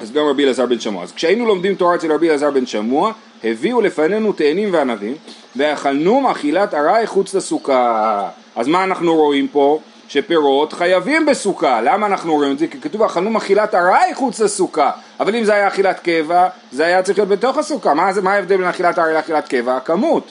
אז 0.00 0.12
גם 0.12 0.26
רבי 0.26 0.44
אלעזר 0.44 0.66
בן 0.66 0.80
שמוע. 0.80 1.02
אז 1.02 1.12
כשהיינו 1.12 1.46
לומדים 1.46 1.74
תורה 1.74 1.94
אצל 1.94 2.12
רבי 2.12 2.28
אלעזר 2.28 2.50
בן 2.50 2.66
שמוע, 2.66 3.12
הביאו 3.50 3.80
לפנינו 3.80 4.32
תאנים 4.32 4.72
וענבים, 4.72 5.14
ואכלנו 5.56 6.20
מאכילת 6.20 6.74
ארעי 6.74 7.06
חוץ 7.06 7.34
לסוכה. 7.34 8.28
אז 8.56 8.68
מה 8.68 8.84
אנחנו 8.84 9.14
רואים 9.14 9.48
פה? 9.48 9.78
שפירות 10.08 10.72
חייבים 10.72 11.26
בסוכה. 11.26 11.80
למה 11.80 12.06
אנחנו 12.06 12.34
רואים 12.34 12.52
את 12.52 12.58
זה? 12.58 12.66
כי 12.66 12.80
כתוב 12.80 13.02
אכלנו 13.02 13.38
אכילת 13.38 13.74
ארעי 13.74 14.14
חוץ 14.14 14.40
לסוכה. 14.40 14.90
אבל 15.20 15.36
אם 15.36 15.44
זה 15.44 15.54
היה 15.54 15.68
אכילת 15.68 16.00
קבע, 16.00 16.48
זה 16.72 16.86
היה 16.86 17.02
צריך 17.02 17.18
להיות 17.18 17.28
בתוך 17.28 17.58
הסוכה. 17.58 17.94
מה, 17.94 18.12
זה, 18.12 18.22
מה 18.22 18.32
ההבדל 18.32 18.56
בין 18.56 18.66
אכילת 18.66 18.98
ארעי 18.98 19.14
לאכילת 19.14 19.48
קבע? 19.48 19.76
הכמות. 19.76 20.30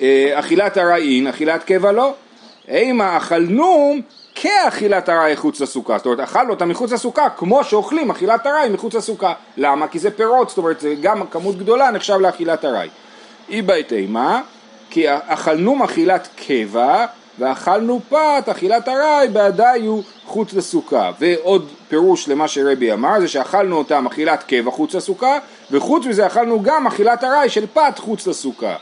אה, 0.00 0.30
אכילת 0.34 0.78
ארעין, 0.78 1.26
אכילת 1.26 1.64
קבע 1.64 1.92
לא. 1.92 2.14
אימה 2.68 3.16
אכלנו 3.16 3.94
כאכילת 4.36 5.08
ארעי 5.08 5.36
חוץ 5.36 5.60
לסוכה, 5.60 5.96
זאת 5.98 6.06
אומרת 6.06 6.20
אכלנו 6.20 6.50
אותה 6.50 6.64
מחוץ 6.64 6.92
לסוכה 6.92 7.30
כמו 7.30 7.64
שאוכלים 7.64 8.10
אכילת 8.10 8.46
ארעי 8.46 8.68
מחוץ 8.68 8.94
לסוכה, 8.94 9.32
למה? 9.56 9.88
כי 9.88 9.98
זה 9.98 10.10
פירות, 10.10 10.48
זאת 10.48 10.58
אומרת 10.58 10.80
זה 10.80 10.94
גם 11.00 11.26
כמות 11.26 11.58
גדולה 11.58 11.90
נחשב 11.90 12.16
לאכילת 12.20 12.64
ארעי. 12.64 12.88
אי 13.48 13.62
בית 13.62 13.92
אימה, 13.92 14.40
כי 14.90 15.04
אכלנו 15.08 15.84
אכילת 15.84 16.28
קבע 16.46 17.06
ואכלנו 17.38 18.00
פת 18.08 18.48
אכילת 18.50 18.88
ארעי 18.88 19.28
בעדיו 19.28 20.00
חוץ 20.26 20.52
לסוכה. 20.54 21.10
ועוד 21.20 21.68
פירוש 21.88 22.28
למה 22.28 22.48
שרבי 22.48 22.92
אמר 22.92 23.20
זה 23.20 23.28
שאכלנו 23.28 23.76
אותם 23.76 24.06
אכילת 24.06 24.42
קבע 24.42 24.70
חוץ 24.70 24.94
לסוכה 24.94 25.38
וחוץ 25.70 26.06
מזה 26.06 26.26
אכלנו 26.26 26.62
גם 26.62 26.86
אכילת 26.86 27.24
ארעי 27.24 27.48
של 27.48 27.66
פת 27.72 27.98
חוץ 27.98 28.26
לסוכה. 28.26 28.74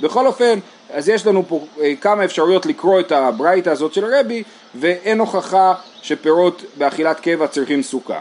בכל 0.00 0.26
אופן, 0.26 0.58
אז 0.92 1.08
יש 1.08 1.26
לנו 1.26 1.44
פה 1.48 1.66
אה, 1.80 1.92
כמה 2.00 2.24
אפשרויות 2.24 2.66
לקרוא 2.66 3.00
את 3.00 3.12
הברייתא 3.12 3.70
הזאת 3.70 3.94
של 3.94 4.04
רבי 4.04 4.42
ואין 4.74 5.18
הוכחה 5.20 5.74
שפירות 6.02 6.62
באכילת 6.76 7.20
קבע 7.20 7.46
צריכים 7.46 7.82
סוכה. 7.82 8.18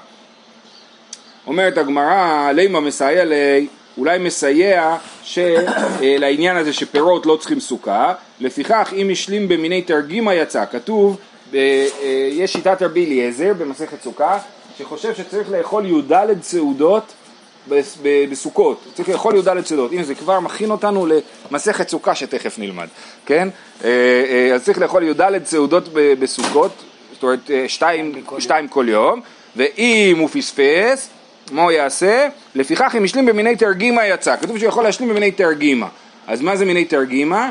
אומרת 1.48 1.78
הגמרא, 1.78 2.52
לימה 2.52 2.80
מסייע 2.80 3.26
לי, 3.26 3.68
אולי 3.98 4.20
מסייע 4.20 4.98
אה, 5.38 5.56
לעניין 6.02 6.58
הזה 6.58 6.74
שפירות 6.74 7.26
לא 7.26 7.36
צריכים 7.36 7.60
סוכה, 7.60 8.14
לפיכך 8.40 8.94
אם 8.96 9.10
השלים 9.12 9.48
במיני 9.48 9.82
תרגימה 9.82 10.34
יצא, 10.36 10.66
כתוב, 10.72 11.18
אה, 11.54 11.88
יש 12.32 12.54
שיטת 12.54 12.82
רבי 12.82 13.06
אליעזר 13.06 13.54
במסכת 13.58 14.02
סוכה, 14.04 14.40
שחושב 14.78 15.16
שצריך 15.16 15.52
לאכול 15.52 15.86
י"ד 15.86 16.42
סעודות 16.42 17.14
בסוכות, 18.32 18.84
צריך 18.94 19.10
לאכול 19.10 19.36
י"ד 19.36 19.66
סעודות, 19.66 19.92
הנה 19.92 20.04
זה 20.04 20.16
כבר 20.16 20.40
מכין 20.40 20.72
אותנו 20.72 21.08
למסכת 21.52 21.90
סוכה 21.90 22.16
שתכף 22.16 22.60
נלמד, 22.60 22.88
כן? 23.26 23.48
אה, 23.84 23.90
אה, 23.90 24.56
אז 24.56 24.64
צריך 24.64 24.80
לאכול 24.80 25.04
י"ד 25.04 25.46
סעודות 25.46 25.90
בסוכות, 25.94 26.72
זאת 27.14 27.24
אומרת 27.24 27.52
אה, 27.52 27.66
שתיים, 27.68 28.24
שתיים 28.40 28.68
כל 28.68 28.86
יום, 28.90 29.22
ואם 29.56 30.18
הוא 30.20 30.30
פספס, 30.30 31.10
מה 31.52 31.62
הוא 31.62 31.72
יעשה? 31.72 32.28
לפיכך 32.56 32.96
אם 32.98 33.04
השלים 33.04 33.26
במיני 33.26 33.56
תרגימה 33.56 34.08
יצא, 34.08 34.36
כתוב 34.38 34.58
שהוא 34.58 34.70
יכול 34.70 34.84
להשלים 34.84 35.10
במיני 35.10 35.32
תרגימה, 35.32 35.88
אז 36.28 36.42
מה 36.42 36.56
זה 36.56 36.66
מיני 36.66 36.86
תרגימה? 36.86 37.50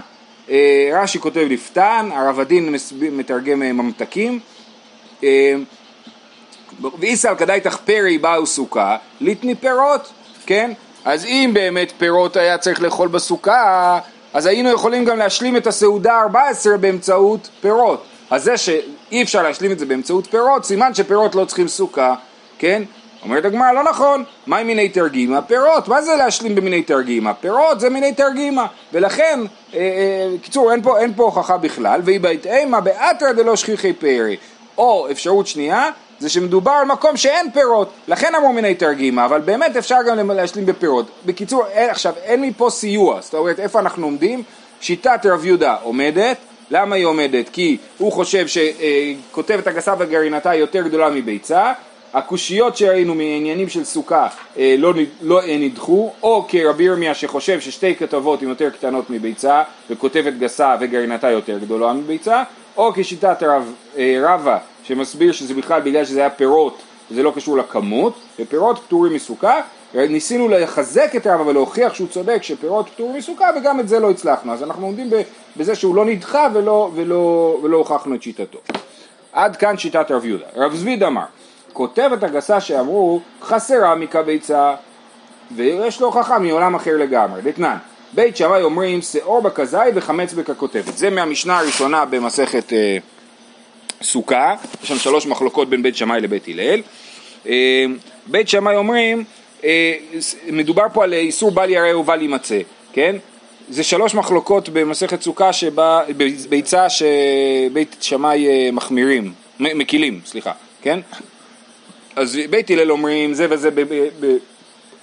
רש"י 0.92 1.18
כותב 1.18 1.46
לפתן, 1.50 2.08
הרב 2.12 2.40
הדין 2.40 2.74
מתרגם 3.12 3.60
ממתקים 3.60 4.40
ואיסל 6.99 7.34
כדאי 7.34 7.60
תחפרי 7.60 8.18
באו 8.18 8.46
סוכה, 8.46 8.96
ליטני 9.20 9.54
פירות, 9.54 10.12
כן? 10.46 10.72
אז 11.04 11.25
אם 11.25 11.50
באמת 11.54 11.92
פירות 11.99 12.37
היה 12.37 12.58
צריך 12.58 12.82
לאכול 12.82 13.08
בסוכה, 13.08 13.99
אז 14.34 14.46
היינו 14.46 14.68
יכולים 14.70 15.04
גם 15.04 15.18
להשלים 15.18 15.56
את 15.56 15.66
הסעודה 15.66 16.20
14 16.20 16.76
באמצעות 16.76 17.49
פירות. 17.60 18.04
אז 18.30 18.44
זה 18.44 18.56
שאי 18.56 19.22
אפשר 19.22 19.42
להשלים 19.42 19.72
את 19.72 19.78
זה 19.78 19.87
באמצעות 19.87 20.26
פירות, 20.26 20.64
סימן 20.64 20.94
שפירות 20.94 21.34
לא 21.34 21.44
צריכים 21.44 21.68
סוכה, 21.68 22.14
כן? 22.58 22.82
אומרת 23.22 23.44
הגמרא, 23.44 23.72
לא 23.72 23.82
נכון, 23.82 24.25
מה 24.46 24.58
עם 24.58 24.66
מיני 24.66 24.88
תרגימה? 24.88 25.42
פירות, 25.42 25.88
מה 25.88 26.02
זה 26.02 26.16
להשלים 26.16 26.54
במיני 26.54 26.82
תרגימה? 26.82 27.34
פירות 27.34 27.80
זה 27.80 27.90
מיני 27.90 28.12
תרגימה, 28.12 28.66
ולכן, 28.92 29.40
אה, 29.75 29.78
אה, 29.78 30.28
קיצור, 30.42 30.72
אין 30.72 30.82
פה, 30.82 30.99
אין 30.99 31.12
פה 31.16 31.22
הוכחה 31.22 31.56
בכלל, 31.56 32.00
והיא 32.04 32.20
בית 32.20 32.46
אימה 32.46 32.80
באתרא 32.80 33.32
דלא 33.32 33.56
שכיחי 33.56 33.92
פרי, 33.92 34.37
או 34.78 35.10
אפשרות 35.10 35.46
שנייה, 35.46 35.88
זה 36.20 36.28
שמדובר 36.28 36.70
על 36.70 36.86
מקום 36.86 37.16
שאין 37.16 37.50
פירות, 37.50 37.92
לכן 38.08 38.34
אמרו 38.34 38.52
מיני 38.52 38.74
תרגימה, 38.74 39.24
אבל 39.24 39.40
באמת 39.40 39.76
אפשר 39.76 39.96
גם 40.08 40.30
להשלים 40.30 40.66
בפירות. 40.66 41.06
בקיצור, 41.26 41.66
אין, 41.66 41.90
עכשיו, 41.90 42.14
אין 42.22 42.42
מפה 42.42 42.70
סיוע, 42.70 43.20
זאת 43.20 43.34
אומרת, 43.34 43.60
איפה 43.60 43.80
אנחנו 43.80 44.06
עומדים? 44.06 44.42
שיטת 44.80 45.26
רב 45.26 45.44
יהודה 45.44 45.76
עומדת, 45.82 46.36
למה 46.70 46.96
היא 46.96 47.04
עומדת? 47.04 47.48
כי 47.48 47.76
הוא 47.98 48.12
חושב 48.12 48.46
שכותבת 48.46 49.66
הגסה 49.66 49.94
וגרעינתה 49.98 50.54
יותר 50.54 50.82
גדולה 50.82 51.10
מביצה, 51.10 51.72
הקושיות 52.14 52.76
שראינו 52.76 53.14
מעניינים 53.14 53.68
של 53.68 53.84
סוכה 53.84 54.28
אה, 54.58 54.74
לא, 54.78 54.94
לא 55.22 55.40
נדחו, 55.46 56.12
או 56.22 56.44
כרבי 56.48 56.84
ירמיה 56.84 57.14
שחושב 57.14 57.60
ששתי 57.60 57.94
כתבות 57.94 58.42
הן 58.42 58.48
יותר 58.48 58.70
קטנות 58.70 59.10
מביצה 59.10 59.62
וכותבת 59.90 60.32
גסה 60.38 60.76
וגרעינתה 60.80 61.30
יותר 61.30 61.58
גדולה 61.58 61.92
מביצה, 61.92 62.42
או 62.76 62.92
כשיטת 62.94 63.42
רב, 63.42 63.72
אה, 63.98 64.18
רבה 64.22 64.58
שמסביר 64.90 65.32
שזה 65.32 65.54
בכלל 65.54 65.80
בגלל 65.80 66.04
שזה 66.04 66.20
היה 66.20 66.30
פירות 66.30 66.82
וזה 67.11 67.23
לא 67.23 67.32
קשור 67.37 67.56
לכמות, 67.56 68.14
ופירות 68.38 68.78
פטורים 68.78 69.14
מסוכה, 69.14 69.61
ניסינו 69.94 70.49
לחזק 70.49 71.16
את 71.16 71.26
הרב 71.26 71.47
ולהוכיח 71.47 71.94
שהוא 71.94 72.09
צודק 72.09 72.38
שפירות 72.42 72.88
פטורים 72.88 73.16
מסוכה 73.16 73.50
וגם 73.56 73.80
את 73.80 73.88
זה 73.88 74.00
לא 74.00 74.11
הצלחנו, 74.11 74.52
אז 74.52 74.62
אנחנו 74.62 74.87
עומדים 74.87 75.11
בזה 75.56 75.75
שהוא 75.75 75.94
לא 75.94 76.04
נדחה 76.04 76.49
ולא, 76.54 76.90
ולא, 76.94 77.56
ולא 77.62 77.76
הוכחנו 77.76 78.14
את 78.14 78.23
שיטתו. 78.23 78.59
עד 79.32 79.56
כאן 79.56 79.78
שיטת 79.78 80.11
רב 80.11 80.25
יהודה. 80.25 80.44
רב 80.56 80.75
זביד 80.75 81.02
אמר, 81.02 81.25
כותבת 81.73 82.23
הגסה 82.23 82.61
שאמרו 82.61 83.20
חסרה 83.42 83.94
מקביצה 83.94 84.75
ויש 85.56 86.00
לו 86.00 86.06
הוכחה 86.06 86.38
מעולם 86.38 86.75
אחר 86.75 86.97
לגמרי, 86.97 87.42
דתנן 87.42 87.76
בית 88.12 88.37
שמאי 88.37 88.62
אומרים 88.62 89.02
שאור 89.02 89.42
בכזית 89.42 89.94
וחמץ 89.94 90.32
בככותבת 90.32 90.97
זה 90.97 91.11
מהמשנה 91.11 91.59
הראשונה 91.59 92.04
במסכת 92.04 92.73
אה, 92.73 92.97
סוכה, 94.02 94.54
יש 94.83 94.88
שם 94.88 94.99
שלוש 94.99 95.26
מחלוקות 95.26 95.71
בין 95.71 95.83
בית 95.83 95.97
שמאי 95.97 96.21
לבית 96.21 96.49
הלל. 96.49 96.80
אה, 97.47 97.85
בית 98.26 98.49
שמאי 98.49 98.76
אומרים, 98.76 99.25
אה, 99.64 99.95
מדובר 100.50 100.87
פה 100.92 101.04
על 101.04 101.12
איסור 101.12 101.50
בל 101.50 101.71
יראה 101.71 101.99
ובל 101.99 102.23
יימצא, 102.23 102.59
כן? 102.92 103.16
זה 103.69 103.83
שלוש 103.85 104.14
מחלוקות 104.14 104.69
במסכת 104.69 105.23
סוכה 105.23 105.52
שבה, 105.52 106.00
ביצה 106.49 106.87
שבית 106.90 107.97
שמאי 108.00 108.47
אה, 108.47 108.71
מחמירים, 108.73 109.33
מקילים, 109.61 110.21
סליחה, 110.26 110.52
כן? 110.83 111.00
אז 112.16 112.38
בית 112.50 112.71
הלל 112.71 112.92
אומרים 112.92 113.35
זה 113.35 113.47
וזה 113.50 113.71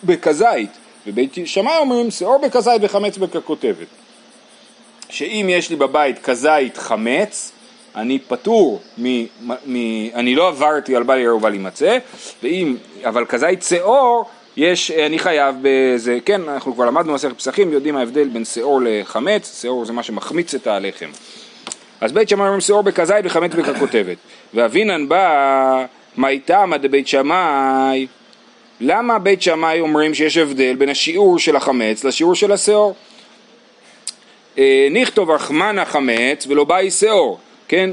בכזית, 0.03 0.69
ובית 1.07 1.35
שמאי 1.45 1.77
אומרים 1.77 2.11
שאור 2.11 2.37
בכזית 2.37 2.81
וחמץ 2.81 3.17
בככותבת. 3.17 3.87
שאם 5.09 5.47
יש 5.49 5.69
לי 5.69 5.75
בבית 5.75 6.19
כזית 6.19 6.77
חמץ, 6.77 7.51
אני 7.97 8.19
פטור, 8.27 8.81
מ, 8.97 9.23
מ, 9.65 9.75
אני 10.13 10.35
לא 10.35 10.47
עברתי 10.47 10.95
על 10.95 11.03
בל 11.03 11.17
יראה 11.17 11.35
ובל 11.35 11.53
יימצא, 11.53 11.97
ואם, 12.43 12.75
אבל 13.03 13.25
כזית 13.25 13.63
שאור, 13.63 14.25
יש, 14.57 14.91
אני 14.91 15.19
חייב 15.19 15.55
בזה, 15.61 16.17
כן, 16.25 16.41
אנחנו 16.49 16.73
כבר 16.73 16.85
למדנו 16.85 17.13
מסכת 17.13 17.37
פסחים, 17.37 17.73
יודעים 17.73 17.97
ההבדל 17.97 18.27
בין 18.27 18.45
שאור 18.45 18.81
לחמץ, 18.83 19.61
שאור 19.61 19.85
זה 19.85 19.93
מה 19.93 20.03
שמחמיץ 20.03 20.53
את 20.53 20.67
הלחם. 20.67 21.09
אז 22.01 22.11
בית 22.11 22.29
שמאי 22.29 22.45
אומרים 22.45 22.61
שאור 22.61 22.83
בכזית 22.83 23.17
וחמץ 23.23 23.51
בככותבת. 23.53 24.17
ואבינן 24.53 25.09
בא, 25.09 25.85
מה 26.17 26.29
איתם 26.29 26.71
עד 26.73 26.85
בית 26.85 27.07
שמאי? 27.07 28.07
למה 28.81 29.19
בית 29.19 29.41
שמאי 29.41 29.79
אומרים 29.79 30.13
שיש 30.13 30.37
הבדל 30.37 30.75
בין 30.75 30.89
השיעור 30.89 31.39
של 31.39 31.55
החמץ 31.55 32.03
לשיעור 32.03 32.35
של 32.35 32.51
השאור? 32.51 32.95
אה, 34.57 34.87
נכתוב 34.91 35.31
רחמנה 35.31 35.85
חמץ 35.85 36.47
ולא 36.47 36.63
באי 36.63 36.91
שאור 36.91 37.39
כן, 37.67 37.89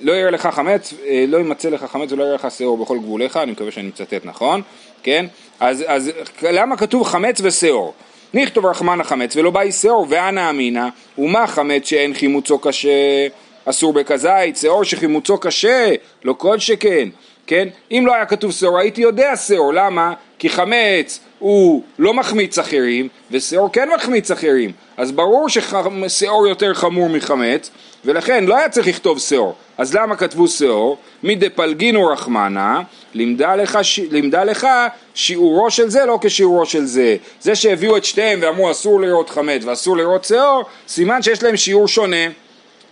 לא 0.00 0.12
יראה 0.12 0.30
לך 0.30 0.46
חמץ, 0.46 0.94
אה, 1.06 1.24
לא 1.28 1.36
יימצא 1.36 1.68
לך 1.68 1.84
חמץ 1.84 2.12
ולא 2.12 2.24
יראה 2.24 2.34
לך 2.34 2.46
שאור 2.50 2.76
בכל 2.78 2.98
גבוליך, 2.98 3.36
אני 3.36 3.52
מקווה 3.52 3.70
שאני 3.70 3.88
מצטט 3.88 4.24
נכון, 4.24 4.62
כן? 5.02 5.26
אז, 5.60 5.84
אז 5.86 6.10
למה 6.42 6.76
כתוב 6.76 7.04
חמץ 7.04 7.40
ושאור? 7.42 7.94
נכתוב 8.34 8.66
רחמן 8.66 9.00
החמץ 9.00 9.36
ולא 9.36 9.50
באי 9.50 9.72
שאור 9.72 10.06
ואנא 10.08 10.50
אמינא 10.50 10.88
ומה 11.18 11.46
חמץ 11.46 11.88
שאין 11.88 12.14
חימוצו 12.14 12.58
קשה 12.58 13.26
אסור 13.64 13.92
בכזית, 13.92 14.56
שאור 14.56 14.84
שחימוצו 14.84 15.38
קשה, 15.38 15.92
לא 16.24 16.32
כל 16.38 16.58
שכן, 16.58 17.08
כן? 17.46 17.68
אם 17.90 18.04
לא 18.06 18.14
היה 18.14 18.26
כתוב 18.26 18.52
שאור 18.52 18.78
הייתי 18.78 19.00
יודע 19.02 19.36
שאור, 19.36 19.74
למה? 19.74 20.14
כי 20.38 20.48
חמץ 20.48 21.20
הוא 21.38 21.82
לא 21.98 22.14
מחמיץ 22.14 22.58
אחרים 22.58 23.08
ושאור 23.30 23.72
כן 23.72 23.88
מחמיץ 23.94 24.30
אחרים, 24.30 24.72
אז 24.96 25.12
ברור 25.12 25.48
ששאור 25.48 26.46
יותר 26.46 26.74
חמור 26.74 27.08
מחמץ 27.08 27.70
ולכן 28.06 28.44
לא 28.44 28.56
היה 28.56 28.68
צריך 28.68 28.86
לכתוב 28.86 29.18
שאור. 29.18 29.54
אז 29.78 29.94
למה 29.94 30.16
כתבו 30.16 30.48
שאור? 30.48 30.98
מדפלגינו 31.22 32.06
רחמנה, 32.06 32.80
לימדה 33.14 33.56
לך, 33.56 33.78
ש... 33.82 33.98
לימדה 33.98 34.44
לך 34.44 34.66
שיעורו 35.14 35.70
של 35.70 35.88
זה 35.88 36.04
לא 36.04 36.18
כשיעורו 36.22 36.66
של 36.66 36.84
זה. 36.84 37.16
זה 37.40 37.54
שהביאו 37.54 37.96
את 37.96 38.04
שתיהם 38.04 38.38
ואמרו 38.42 38.70
אסור 38.70 39.00
לראות 39.00 39.30
חמץ 39.30 39.64
ואסור 39.64 39.96
לראות 39.96 40.24
שאור, 40.24 40.64
סימן 40.88 41.22
שיש 41.22 41.42
להם 41.42 41.56
שיעור 41.56 41.88
שונה. 41.88 42.26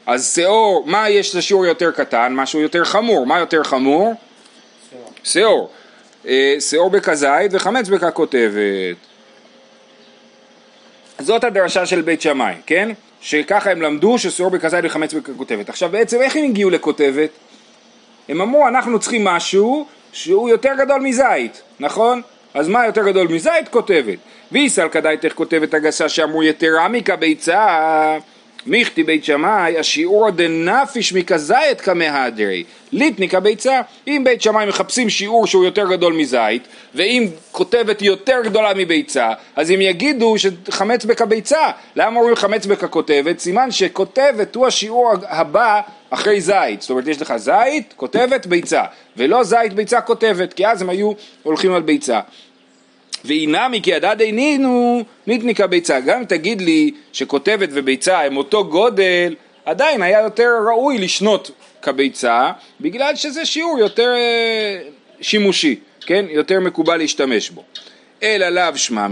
אז 0.06 0.34
שאור, 0.34 0.84
מה 0.86 1.10
יש 1.10 1.34
לשיעור 1.34 1.66
יותר 1.66 1.90
קטן? 1.90 2.32
משהו 2.36 2.60
יותר 2.60 2.84
חמור. 2.84 3.26
מה 3.26 3.38
יותר 3.38 3.64
חמור? 3.64 4.14
שאור. 5.22 5.70
אה, 6.26 6.56
שאור 6.60 6.90
בכזית 6.90 7.50
וחמץ 7.50 7.88
בככותבת. 7.88 8.96
זאת 11.18 11.44
הדרשה 11.44 11.86
של 11.86 12.02
בית 12.02 12.20
שמאי, 12.20 12.54
כן? 12.66 12.92
שככה 13.24 13.70
הם 13.70 13.82
למדו 13.82 14.18
ששעור 14.18 14.50
בכזית 14.50 14.84
וחמץ 14.84 15.14
בכותבת. 15.14 15.68
עכשיו 15.68 15.88
בעצם 15.88 16.22
איך 16.22 16.36
הם 16.36 16.44
הגיעו 16.44 16.70
לכותבת? 16.70 17.30
הם 18.28 18.40
אמרו 18.40 18.68
אנחנו 18.68 18.98
צריכים 18.98 19.24
משהו 19.24 19.86
שהוא 20.12 20.48
יותר 20.48 20.70
גדול 20.78 21.00
מזית, 21.00 21.62
נכון? 21.80 22.22
אז 22.54 22.68
מה 22.68 22.86
יותר 22.86 23.08
גדול 23.08 23.28
מזית? 23.28 23.68
כותבת. 23.70 24.18
ואיסל 24.52 24.88
כדאי 24.88 25.16
איך 25.24 25.32
כותבת 25.32 25.74
הגסה 25.74 26.08
שאמרו 26.08 26.42
יתרה 26.42 26.88
מקביצה 26.88 28.18
מיכתי 28.66 29.02
בית 29.02 29.24
שמאי, 29.24 29.78
השיעור 29.78 30.30
דנפיש 30.30 31.12
מכזית 31.12 31.80
כמהדרי, 31.80 32.64
ליטני 32.92 33.28
כביצה. 33.28 33.80
אם 34.06 34.22
בית 34.24 34.42
שמאי 34.42 34.66
מחפשים 34.66 35.10
שיעור 35.10 35.46
שהוא 35.46 35.64
יותר 35.64 35.90
גדול 35.90 36.12
מזית, 36.12 36.68
ואם 36.94 37.28
כותבת 37.52 38.02
יותר 38.02 38.40
גדולה 38.44 38.74
מביצה, 38.76 39.28
אז 39.56 39.70
הם 39.70 39.80
יגידו 39.80 40.34
שחמץ 40.38 41.04
בכביצה. 41.04 41.70
למה 41.96 42.20
אומרים 42.20 42.36
חמץ 42.36 42.66
בככותבת? 42.66 43.38
סימן 43.38 43.70
שכותבת 43.70 44.54
הוא 44.54 44.66
השיעור 44.66 45.12
הבא 45.28 45.80
אחרי 46.10 46.40
זית. 46.40 46.80
זאת 46.80 46.90
אומרת, 46.90 47.06
יש 47.06 47.22
לך 47.22 47.36
זית, 47.36 47.94
כותבת, 47.96 48.46
ביצה, 48.46 48.82
ולא 49.16 49.44
זית, 49.44 49.72
ביצה, 49.72 50.00
כותבת, 50.00 50.52
כי 50.52 50.66
אז 50.66 50.82
הם 50.82 50.90
היו 50.90 51.12
הולכים 51.42 51.72
על 51.72 51.82
ביצה. 51.82 52.20
ואינמי 53.24 53.82
כי 53.82 53.94
הדד 53.94 54.16
אינינו 54.20 55.04
ניתניקה 55.26 55.66
ביצה. 55.66 56.00
גם 56.00 56.18
אם 56.18 56.24
תגיד 56.24 56.60
לי 56.60 56.90
שכותבת 57.12 57.68
וביצה 57.72 58.20
הם 58.20 58.36
אותו 58.36 58.64
גודל, 58.64 59.34
עדיין 59.64 60.02
היה 60.02 60.20
יותר 60.20 60.50
ראוי 60.68 60.98
לשנות 60.98 61.50
כביצה, 61.82 62.52
בגלל 62.80 63.14
שזה 63.14 63.44
שיעור 63.44 63.78
יותר 63.78 64.14
אה, 64.16 64.80
שימושי, 65.20 65.80
כן? 66.00 66.24
יותר 66.28 66.60
מקובל 66.60 66.96
להשתמש 66.96 67.50
בו. 67.50 67.62
אלא 68.22 68.48
לאו 68.48 68.76
שמע 68.76 69.06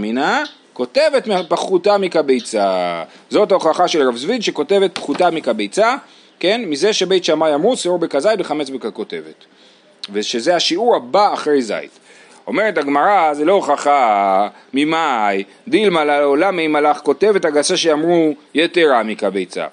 כותבת 0.73 1.27
פחותה 1.49 1.97
מכביצה. 1.97 3.03
זאת 3.29 3.51
ההוכחה 3.51 3.87
של 3.87 4.07
רב 4.07 4.15
זביד 4.15 4.43
שכותבת 4.43 4.95
פחותה 4.95 5.31
מכביצה, 5.31 5.95
כן? 6.39 6.61
מזה 6.65 6.93
שבית 6.93 7.25
שמאי 7.25 7.53
אמרו 7.53 7.77
שיעור 7.77 7.99
בכזית 7.99 8.39
וחמץ 8.39 8.69
בככותבת. 8.69 9.45
ושזה 10.13 10.55
השיעור 10.55 10.95
הבא 10.95 11.33
אחרי 11.33 11.61
זית. 11.61 11.99
אומרת 12.47 12.77
הגמרא, 12.77 13.33
זה 13.33 13.45
לא 13.45 13.53
הוכחה 13.53 14.47
ממאי, 14.73 15.43
דילמה 15.67 16.05
לעולם 16.05 16.55
מי 16.55 16.67
מלאך 16.67 16.97
כותבת 16.97 17.45
הגסה 17.45 17.77
שאמרו 17.77 18.33
יתרה 18.53 19.03
מכביצה. 19.03 19.67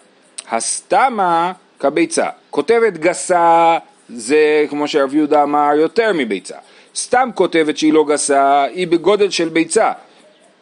הסתמה 0.51 1.53
כביצה. 1.79 2.27
כותבת 2.51 2.93
גסה 2.93 3.79
זה 4.09 4.67
כמו 4.71 4.89
שרב 4.89 5.15
יהודה 5.15 5.43
אמר 5.43 5.71
יותר 5.77 6.11
מביצה. 6.15 6.57
סתם 6.97 7.29
כותבת 7.35 7.77
שהיא 7.77 7.93
לא 7.93 8.05
גסה 8.09 8.63
היא 8.63 8.87
בגודל 8.87 9.31
של 9.31 9.49
ביצה, 9.49 9.93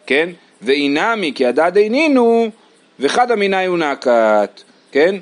כן? 0.07 0.29
ואינמי 0.63 1.33
כי 1.35 1.47
הדד 1.47 1.77
אינינו 1.77 2.49
וחד 3.01 3.31
המינה 3.31 3.63
יונקת, 3.63 4.63
כן? 4.93 5.15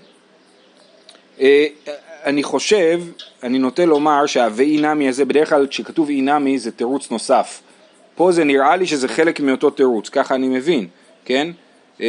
אה, 2.27 2.31
אני 2.31 2.43
חושב, 2.43 3.01
אני 3.43 3.59
נוטה 3.59 3.85
לומר 3.85 4.27
שה"ואי 4.27 4.77
נמי" 4.77 5.09
הזה, 5.09 5.25
בדרך 5.25 5.49
כלל 5.49 5.67
כשכתוב 5.67 6.09
אי 6.09 6.21
נמי 6.21 6.59
זה 6.59 6.73
תירוץ 6.73 7.11
נוסף. 7.11 7.63
פה 8.15 8.33
זה 8.33 8.45
נראה 8.45 8.77
לי 8.77 8.87
שזה 8.87 9.09
חלק 9.09 9.41
מאותו 9.41 9.71
תירוץ, 9.71 10.09
ככה 10.09 10.35
אני 10.35 10.49
מבין, 10.49 10.87
כן? 11.25 11.51
אי 12.01 12.07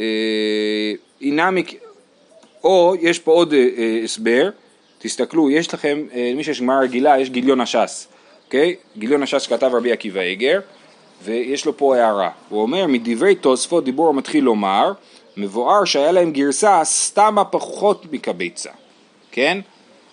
אה, 0.00 0.94
נמי, 1.22 1.62
אה, 1.62 1.78
או 2.64 2.94
יש 3.00 3.18
פה 3.18 3.32
עוד 3.32 3.54
אה, 3.54 4.00
הסבר, 4.04 4.50
תסתכלו, 4.98 5.50
יש 5.50 5.74
לכם, 5.74 6.06
מי 6.36 6.44
שיש 6.44 6.60
גמרא 6.60 6.80
רגילה, 6.80 7.20
יש 7.20 7.30
גיליון 7.30 7.60
הש"ס, 7.60 8.08
אוקיי? 8.46 8.74
גיליון 8.98 9.22
הש"ס 9.22 9.46
כתב 9.46 9.70
רבי 9.74 9.92
עקיבא 9.92 10.20
איגר, 10.20 10.60
ויש 11.24 11.66
לו 11.66 11.76
פה 11.76 11.96
הערה, 11.96 12.30
הוא 12.48 12.62
אומר 12.62 12.86
מדברי 12.86 13.34
תוספות 13.34 13.84
דיבור 13.84 14.08
המתחיל 14.08 14.44
לומר 14.44 14.92
מבואר 15.36 15.84
שהיה 15.84 16.12
להם 16.12 16.30
גרסה 16.30 16.80
סתמה 16.84 17.44
פחות 17.44 18.12
מקביצה, 18.12 18.70
כן? 19.32 19.58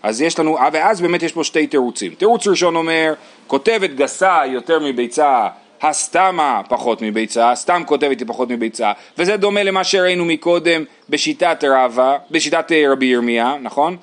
אז 0.04 0.22
יש 0.22 0.40
לנו, 0.40 0.58
ואז 0.74 1.02
באמת 1.02 1.24
יש 1.24 1.32
פה 1.32 1.44
שתי 1.44 1.68
תירוצים. 1.68 2.16
תירוץ 2.16 2.48
ראשון 2.48 2.76
אומר, 2.76 3.14
כותבת 3.48 3.90
גסה 3.90 4.42
יותר 4.46 4.80
מביצה, 4.80 5.48
הסתמה 5.82 6.62
פחות 6.70 7.02
מביצה, 7.02 7.56
סתם 7.56 7.84
כותבת 7.86 8.20
היא 8.20 8.28
פחות 8.28 8.50
מביצה, 8.50 8.92
וזה 9.18 9.38
דומה 9.38 9.64
למה 9.64 9.84
שראינו 9.84 10.26
מקודם 10.26 10.84
בשיטת 11.10 11.64
רבא, 11.64 12.18
בשיטת 12.32 12.72
אה, 12.72 12.92
רבי 12.92 13.06
ירמיה, 13.06 13.56
נכון? 13.62 13.98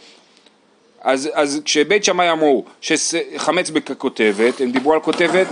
אז, 1.03 1.31
אז 1.35 1.61
כשבית 1.65 2.05
שמאי 2.05 2.31
אמרו 2.31 2.65
שחמץ 2.81 3.71
בכותבת, 3.71 4.61
הם 4.61 4.71
דיברו 4.71 4.93
על 4.93 5.01
כותבת, 5.01 5.47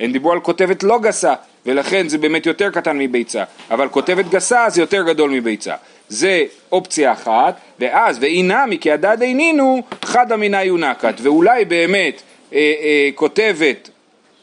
הם 0.00 0.12
דיברו 0.12 0.32
על 0.32 0.40
כותבת 0.40 0.82
לא 0.82 0.98
גסה, 0.98 1.34
ולכן 1.68 2.08
זה 2.08 2.18
באמת 2.18 2.46
יותר 2.46 2.70
קטן 2.70 2.98
מביצה, 2.98 3.44
אבל 3.70 3.88
כותבת 3.88 4.28
גסה 4.28 4.64
זה 4.68 4.80
יותר 4.80 5.02
גדול 5.02 5.30
מביצה. 5.30 5.74
זה 6.08 6.44
אופציה 6.72 7.12
אחת, 7.12 7.60
ואז 7.80 8.18
ואי 8.20 8.42
נמי 8.42 8.78
כי 8.78 8.92
הדד 8.92 9.22
אינינו 9.22 9.82
חד 10.04 10.32
אמינה 10.32 10.64
יונקת, 10.64 11.14
ואולי 11.22 11.64
באמת 11.64 12.22
אה, 12.52 12.58
אה, 12.58 13.10
כותבת 13.14 13.90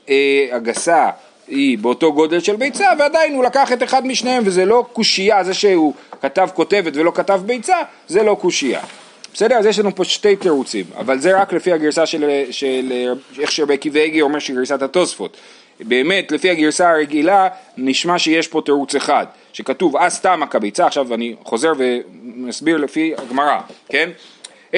אה, 0.09 0.47
הגסה 0.51 1.09
היא 1.47 1.77
באותו 1.77 2.13
גודל 2.13 2.39
של 2.39 2.55
ביצה, 2.55 2.89
ועדיין 2.99 3.35
הוא 3.35 3.43
לקח 3.43 3.71
את 3.71 3.83
אחד 3.83 4.07
משניהם, 4.07 4.43
וזה 4.45 4.65
לא 4.65 4.85
קושייה, 4.93 5.43
זה 5.43 5.53
שהוא 5.53 5.93
כתב 6.21 6.49
כותבת 6.53 6.95
ולא 6.95 7.11
כתב 7.15 7.41
ביצה, 7.45 7.77
זה 8.07 8.23
לא 8.23 8.37
קושייה. 8.41 8.81
בסדר? 9.33 9.55
אז 9.55 9.65
יש 9.65 9.79
לנו 9.79 9.95
פה 9.95 10.03
שתי 10.03 10.35
תירוצים, 10.35 10.85
אבל 10.97 11.19
זה 11.19 11.41
רק 11.41 11.53
לפי 11.53 11.71
הגרסה 11.71 12.05
של, 12.05 12.43
של 12.51 13.13
איך 13.39 13.51
שרבי 13.51 13.77
ואיגי 13.91 14.21
אומר 14.21 14.39
שגרסת 14.39 14.81
התוספות. 14.81 15.37
באמת, 15.79 16.31
לפי 16.31 16.49
הגרסה 16.49 16.89
הרגילה, 16.89 17.47
נשמע 17.77 18.19
שיש 18.19 18.47
פה 18.47 18.61
תירוץ 18.65 18.95
אחד, 18.95 19.25
שכתוב 19.53 19.97
אז 19.97 20.19
תמה 20.19 20.47
כביצה, 20.47 20.85
עכשיו 20.85 21.13
אני 21.13 21.35
חוזר 21.43 21.71
ומסביר 21.77 22.77
לפי 22.77 23.13
הגמרא, 23.17 23.59
כן? 23.89 24.09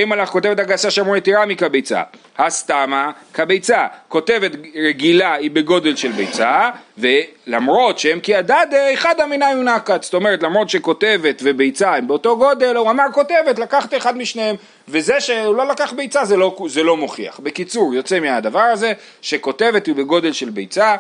אם 0.04 0.10
מלאך 0.10 0.30
כותבת 0.30 0.60
הגסה 0.60 0.92
שאמרו 0.92 1.16
יתירה 1.16 1.46
מקביצה, 1.46 2.04
הסתמה 2.38 3.12
כביצה, 3.34 3.88
כותבת 4.08 4.52
רגילה 4.76 5.34
היא 5.34 5.52
בגודל 5.52 5.96
של 5.96 6.12
ביצה, 6.12 6.70
ולמרות 6.98 8.00
שהם 8.00 8.20
כי 8.20 8.36
הדד 8.36 8.68
אחד 8.94 9.22
המינה 9.22 9.52
יונקת, 9.52 10.04
זאת 10.04 10.14
אומרת 10.14 10.44
למרות 10.44 10.70
שכותבת 10.70 11.42
וביצה 11.44 11.96
הם 11.96 12.08
באותו 12.08 12.38
גודל, 12.38 12.76
הוא 12.76 12.90
אמר 12.90 13.06
כותבת, 13.14 13.60
לקחת 13.60 13.94
אחד 13.94 14.18
משניהם, 14.18 14.56
וזה 14.88 15.22
שהוא 15.22 15.56
לא 15.56 15.68
לקח 15.68 15.94
ביצה 15.94 16.26
זה 16.26 16.38
לא, 16.38 16.58
זה 16.68 16.84
לא 16.84 16.98
מוכיח. 16.98 17.40
בקיצור, 17.40 17.94
יוצא 17.94 18.20
מהדבר 18.20 18.60
הזה 18.60 18.94
שכותבת 19.22 19.86
היא 19.86 19.96
בגודל 19.96 20.34
של 20.34 20.50
ביצה, 20.50 20.96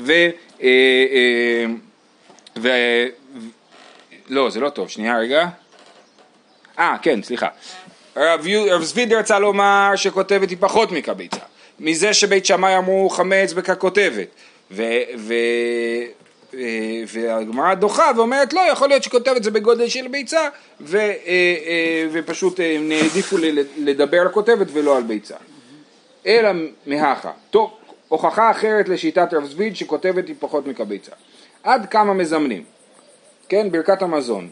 ו... 0.00 0.12
אה, 0.12 0.28
אה, 0.62 1.64
ו... 2.58 2.68
לא, 4.28 4.50
זה 4.50 4.60
לא 4.60 4.68
טוב, 4.68 4.88
שנייה 4.88 5.18
רגע. 5.18 5.48
אה, 6.78 6.96
כן, 7.02 7.22
סליחה. 7.22 7.48
רב, 8.16 8.46
רב 8.70 8.82
זביד 8.82 9.12
רצה 9.12 9.38
לומר 9.38 9.92
שכותבת 9.96 10.50
היא 10.50 10.58
פחות 10.60 10.92
מקביצה, 10.92 11.40
מזה 11.80 12.14
שבית 12.14 12.46
שמאי 12.46 12.78
אמרו 12.78 13.10
חמץ 13.10 13.52
בככותבת, 13.52 14.28
והגמרא 17.06 17.74
דוחה 17.74 18.10
ואומרת 18.16 18.52
לא, 18.52 18.60
יכול 18.72 18.88
להיות 18.88 19.02
שכותבת 19.02 19.42
זה 19.42 19.50
בגודל 19.50 19.88
של 19.88 20.08
ביצה, 20.08 20.48
ו, 20.80 20.96
אה, 20.96 21.12
אה, 21.26 22.06
ופשוט 22.12 22.60
אה, 22.60 22.76
הם 22.76 22.90
העדיפו 22.90 23.36
לדבר 23.76 24.20
על 24.20 24.28
כותבת 24.28 24.66
ולא 24.72 24.96
על 24.96 25.02
ביצה. 25.02 25.36
אלא 26.26 26.50
מהכה. 26.86 27.30
טוב, 27.50 27.70
הוכחה 28.08 28.50
אחרת 28.50 28.88
לשיטת 28.88 29.34
רב 29.34 29.44
זביד 29.44 29.76
שכותבת 29.76 30.28
היא 30.28 30.36
פחות 30.38 30.66
מקביצה. 30.66 31.12
עד 31.62 31.86
כמה 31.90 32.14
מזמנים, 32.14 32.64
כן, 33.48 33.70
ברכת 33.70 34.02
המזון. 34.02 34.50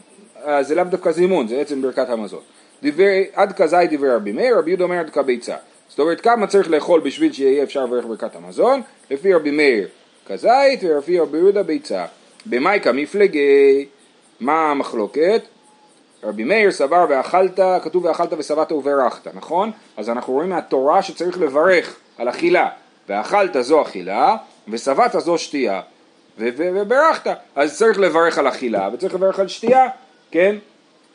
זה 0.61 0.75
לאו 0.75 0.83
דווקא 0.83 1.11
זימון, 1.11 1.47
זה 1.47 1.55
בעצם 1.55 1.81
ברכת 1.81 2.09
המזון. 2.09 2.41
דברי, 2.83 3.25
עד 3.33 3.53
כזית 3.53 3.93
דברי 3.93 4.09
רבי 4.09 4.31
מאיר, 4.31 4.57
רבי 4.57 4.69
יהודה 4.69 4.83
אומר 4.83 4.99
עד 4.99 5.09
כביצה. 5.09 5.55
זאת 5.89 5.99
אומרת 5.99 6.21
כמה 6.21 6.47
צריך 6.47 6.69
לאכול 6.69 6.99
בשביל 6.99 7.33
שיהיה 7.33 7.63
אפשר 7.63 7.85
לברך 7.85 8.05
ברכת 8.05 8.35
המזון, 8.35 8.81
לפי 9.11 9.33
רבי 9.33 9.51
מאיר 9.51 9.87
כזית 10.27 10.83
ולפי 10.83 11.19
רבי 11.19 11.37
יהודה 11.37 11.63
ביצה. 11.63 12.05
במייקה 12.45 12.91
מפלגי, 12.91 13.85
מה 14.39 14.71
המחלוקת? 14.71 15.41
רבי 16.23 16.43
מאיר 16.43 16.71
סבר 16.71 17.05
ואכלת, 17.09 17.59
כתוב 17.83 18.05
ואכלת 18.05 18.33
ושבעת 18.37 18.71
וברכת, 18.71 19.27
נכון? 19.35 19.71
אז 19.97 20.09
אנחנו 20.09 20.33
רואים 20.33 20.49
מהתורה 20.49 21.01
שצריך 21.01 21.39
לברך 21.39 21.95
על 22.17 22.29
אכילה, 22.29 22.69
ואכלת 23.09 23.55
זו 23.59 23.81
אכילה, 23.81 24.35
ושבעת 24.67 25.11
זו 25.19 25.37
שתייה, 25.37 25.81
וברכת, 26.37 27.31
אז 27.55 27.77
צריך 27.77 27.99
לברך 27.99 28.37
על 28.37 28.47
אכילה 28.47 28.89
וצריך 28.93 29.15
לברך 29.15 29.39
על 29.39 29.47
שתייה, 29.47 29.87
כן? 30.31 30.55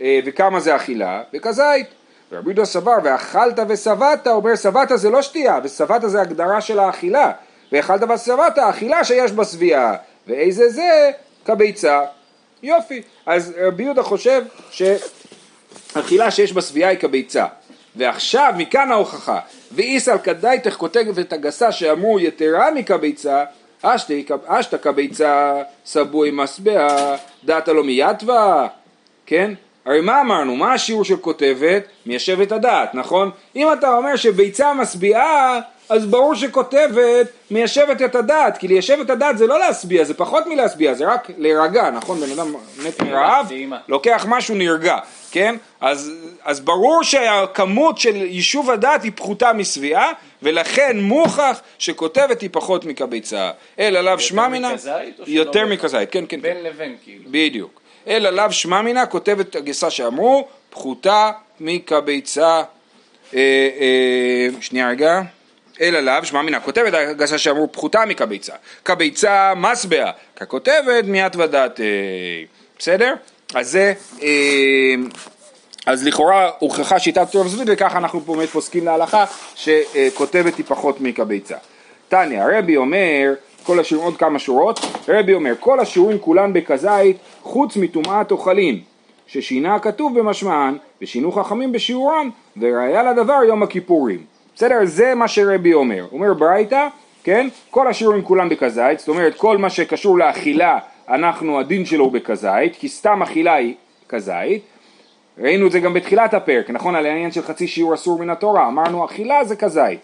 אה, 0.01 0.21
וכמה 0.25 0.61
זה 0.61 0.77
אכילה? 0.77 1.23
וכזית. 1.35 1.87
ורבי 2.33 2.47
יהודה 2.47 2.65
סבר, 2.65 2.97
ואכלת 3.05 3.59
ושבעת, 3.69 4.27
אומר 4.27 4.57
שבעת 4.57 4.89
זה 4.95 5.11
לא 5.11 5.23
שתייה, 5.23 5.61
ושבעת 5.65 6.03
זה 6.07 6.21
הגדרה 6.21 6.61
של 6.61 6.79
האכילה. 6.79 7.33
ואכלת 7.73 8.03
ושבעת, 8.11 8.59
האכילה 8.59 9.05
שיש 9.05 9.33
בשביעה. 9.33 9.97
ואיזה 10.27 10.69
זה? 10.69 11.11
כביצה. 11.45 12.01
יופי. 12.63 13.03
אז 13.27 13.55
רבי 13.59 13.83
יהודה 13.83 14.03
חושב 14.03 14.43
שאכילה 14.71 16.31
שיש 16.31 16.53
בשביעה 16.53 16.91
היא 16.91 16.99
כביצה. 16.99 17.47
ועכשיו 17.97 18.53
מכאן 18.57 18.93
ההוכחה, 18.93 19.41
ואיסל 19.73 20.19
כדאיתך 20.19 20.75
כותבת 20.75 21.33
הגסה 21.33 21.73
שאמרו 21.73 22.21
יתרה 22.21 22.71
מכביצה, 22.71 23.45
אשתא 23.83 24.77
כביצה 24.83 25.63
סבוי 25.87 26.31
משבע, 26.33 27.17
דעתה 27.45 27.73
לו 27.73 27.85
מיתווה, 27.85 28.69
כן? 29.27 29.55
הרי 29.87 30.01
מה 30.01 30.21
אמרנו? 30.21 30.57
מה 30.57 30.73
השיעור 30.73 31.05
של 31.05 31.17
כותבת? 31.17 31.83
מיישב 32.07 32.41
את 32.41 32.53
הדעת, 32.53 32.95
נכון? 32.95 33.31
אם 33.57 33.73
אתה 33.73 33.97
אומר 33.97 34.17
שביצה 34.17 34.75
משביעה, 34.75 35.61
אז 35.89 36.07
ברור 36.07 36.35
שכותבת 36.35 37.27
מיישבת 37.51 38.03
את 38.03 38.15
הדעת, 38.15 38.59
כי 38.59 38.69
ליישב 38.69 38.99
את 39.01 39.11
הדעת 39.11 39.39
זה 39.39 39.47
לא 39.47 39.59
להשביע, 39.59 40.05
זה 40.05 40.15
פחות 40.15 40.47
מלהשביע, 40.47 40.95
זה 40.95 41.07
רק 41.07 41.31
להירגע, 41.39 41.91
נכון? 41.91 42.21
בן 42.21 42.31
אדם 42.33 42.55
מת 42.87 43.03
מרעב, 43.03 43.53
לוקח 43.89 44.27
משהו 44.29 44.55
נרגע, 44.55 44.99
כן? 45.31 45.55
אז, 45.81 46.13
אז 46.45 46.61
ברור 46.61 47.03
שהכמות 47.03 47.99
של 47.99 48.17
יישוב 48.17 48.71
הדעת 48.71 49.03
היא 49.03 49.13
פחותה 49.15 49.53
משביעה, 49.53 50.13
ולכן 50.43 51.01
מוכח 51.01 51.61
שכותבת 51.79 52.41
היא 52.41 52.51
פחות 52.53 52.85
מקביצה. 52.85 53.51
אל 53.79 53.97
עליו 53.97 54.21
שמע 54.21 54.49
מינה, 54.49 54.73
יותר 55.27 55.67
מכזית, 55.67 56.11
כן, 56.11 56.25
כן. 56.29 56.41
בין 56.41 56.63
לבין 56.63 56.97
כאילו. 57.05 57.25
בדיוק. 57.31 57.86
אל 58.09 58.27
עליו 58.27 58.53
שמע 58.53 58.83
מינה, 58.83 59.07
כותבת 59.07 59.57
הגסה 59.57 59.91
שאמרו, 59.91 60.49
פחותה 60.71 61.31
מקביצה. 61.61 62.63
אה, 63.35 63.41
אה, 63.81 64.49
שנייה 64.61 64.89
רגע. 64.89 65.21
אל 65.81 65.97
עליו, 65.97 66.21
שמע 66.25 66.43
מינה, 66.43 66.61
כותבת 66.61 66.95
הגסה 66.95 67.39
שאמרו 67.39 67.73
פחותה 67.73 68.05
מקביצה. 68.07 68.53
קביצה 68.83 69.53
מסבע, 69.57 70.11
ככותבת 70.37 71.05
מיית 71.05 71.37
ודעת. 71.37 71.81
אה, 71.81 71.87
בסדר? 72.79 73.15
אז 73.55 73.71
זה... 73.71 73.93
אה, 74.23 74.95
אז 75.87 76.07
לכאורה 76.07 76.51
הוכחה 76.59 76.99
שיטת 76.99 77.37
רב 77.37 77.47
זווית 77.47 77.69
וככה 77.73 77.99
אנחנו 77.99 78.21
באמת 78.21 78.49
פוסקים 78.49 78.85
להלכה 78.85 79.25
שכותבת 79.55 80.57
היא 80.57 80.65
פחות 80.69 81.01
מקביצה. 81.01 81.57
תניא, 82.09 82.43
הרבי 82.43 82.77
אומר, 82.77 83.35
כל 83.67 83.81
השיעור, 83.81 84.05
עוד 84.05 84.17
כמה 84.17 84.39
שורות, 84.39 84.81
הרבי 85.09 85.35
אומר, 85.35 85.53
כל 85.61 85.81
השיעורים 85.81 86.19
כולם 86.19 86.53
בכזית 86.53 87.17
חוץ 87.43 87.77
מטומאת 87.77 88.31
אוכלים, 88.31 88.81
ששינה 89.27 89.75
הכתוב 89.75 90.19
במשמען 90.19 90.77
ושינו 91.03 91.33
חכמים 91.33 91.73
בשיעורם 91.73 92.31
וראיה 92.57 93.03
לדבר 93.03 93.39
יום 93.49 93.63
הכיפורים. 93.63 94.25
בסדר? 94.55 94.79
זה 94.85 95.15
מה 95.15 95.29
שרבי 95.29 95.75
אומר. 95.75 96.07
אומר 96.13 96.35
ברייתא, 96.35 96.89
כן? 97.25 97.49
כל 97.71 97.89
השיעורים 97.89 98.23
כולם 98.23 98.49
בכזית, 98.49 98.99
זאת 98.99 99.09
אומרת 99.09 99.35
כל 99.37 99.59
מה 99.59 99.71
שקשור 99.71 100.19
לאכילה, 100.19 100.79
אנחנו, 101.09 101.61
הדין 101.61 101.85
שלו 101.85 102.05
הוא 102.05 102.13
בכזית, 102.13 102.77
כי 102.79 102.89
סתם 102.89 103.23
אכילה 103.23 103.55
היא 103.55 103.75
כזית. 104.09 104.63
ראינו 105.39 105.67
את 105.67 105.73
זה 105.73 105.81
גם 105.81 105.95
בתחילת 105.95 106.35
הפרק, 106.35 106.71
נכון? 106.71 106.95
על 106.95 107.07
העניין 107.07 107.33
של 107.33 107.43
חצי 107.43 107.67
שיעור 107.67 107.95
אסור 107.95 108.19
מן 108.19 108.31
התורה, 108.31 108.69
אמרנו 108.69 109.05
אכילה 109.05 109.45
זה 109.45 109.57
כזית. 109.57 110.01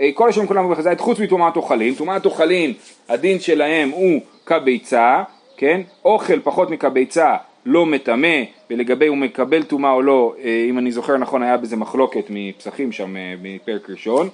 אה, 0.00 0.10
כל 0.14 0.28
השיעורים 0.28 0.48
כולם 0.48 0.70
בכזית 0.70 1.00
חוץ 1.00 1.20
מטומאת 1.20 1.56
אוכלים, 1.56 1.94
טומאת 1.94 2.24
אוכלים 2.24 2.72
הדין 3.08 3.40
שלהם 3.40 3.90
הוא 3.90 4.20
כביצה, 4.46 5.22
כן? 5.56 5.80
אוכל 6.04 6.40
פחות 6.40 6.70
מכביצה 6.70 7.36
לא 7.66 7.86
מטמא, 7.86 8.42
ולגבי 8.70 9.06
הוא 9.06 9.16
מקבל 9.16 9.62
טומאה 9.62 9.92
או 9.92 10.02
לא, 10.02 10.34
אה, 10.44 10.66
אם 10.70 10.78
אני 10.78 10.92
זוכר 10.92 11.16
נכון 11.16 11.42
היה 11.42 11.56
בזה 11.56 11.76
מחלוקת 11.76 12.24
מפסחים 12.30 12.92
שם 12.92 13.16
אה, 13.16 13.34
מפרק 13.42 13.90
ראשון. 13.90 14.28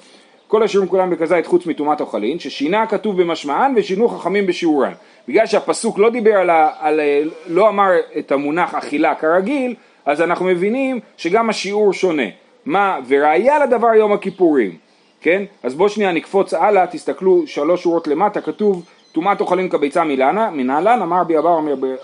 כל 0.48 0.62
השיעורים 0.62 0.90
כולם 0.90 1.10
בכזית 1.10 1.46
חוץ 1.46 1.66
מטומאת 1.66 2.00
אוכלין, 2.00 2.38
ששינה 2.38 2.86
כתוב 2.86 3.22
במשמען 3.22 3.72
ושינו 3.76 4.08
חכמים 4.08 4.46
בשיעורן. 4.46 4.92
בגלל 5.28 5.46
שהפסוק 5.46 5.98
לא 5.98 6.10
דיבר 6.10 6.34
על, 6.34 6.50
ה, 6.50 6.70
על 6.78 7.00
לא 7.46 7.68
אמר 7.68 7.90
את 8.18 8.32
המונח 8.32 8.74
אכילה 8.74 9.14
כרגיל, 9.14 9.74
אז 10.06 10.22
אנחנו 10.22 10.46
מבינים 10.46 11.00
שגם 11.16 11.50
השיעור 11.50 11.92
שונה. 11.92 12.22
מה, 12.64 12.98
וראיה 13.08 13.66
לדבר 13.66 13.94
יום 13.94 14.12
הכיפורים, 14.12 14.76
כן? 15.20 15.42
אז 15.62 15.74
בואו 15.74 15.88
שנייה 15.88 16.12
נקפוץ 16.12 16.54
הלאה, 16.54 16.86
תסתכלו 16.86 17.46
שלוש 17.46 17.82
שורות 17.82 18.06
למטה, 18.06 18.40
כתוב 18.40 18.84
טומאת 19.12 19.40
אוכלים 19.40 19.68
כביצה 19.68 20.04
מלנה, 20.04 20.50
מנהלן, 20.50 21.02
אמר 21.02 21.24
בי 21.24 21.38
אבר, 21.38 21.58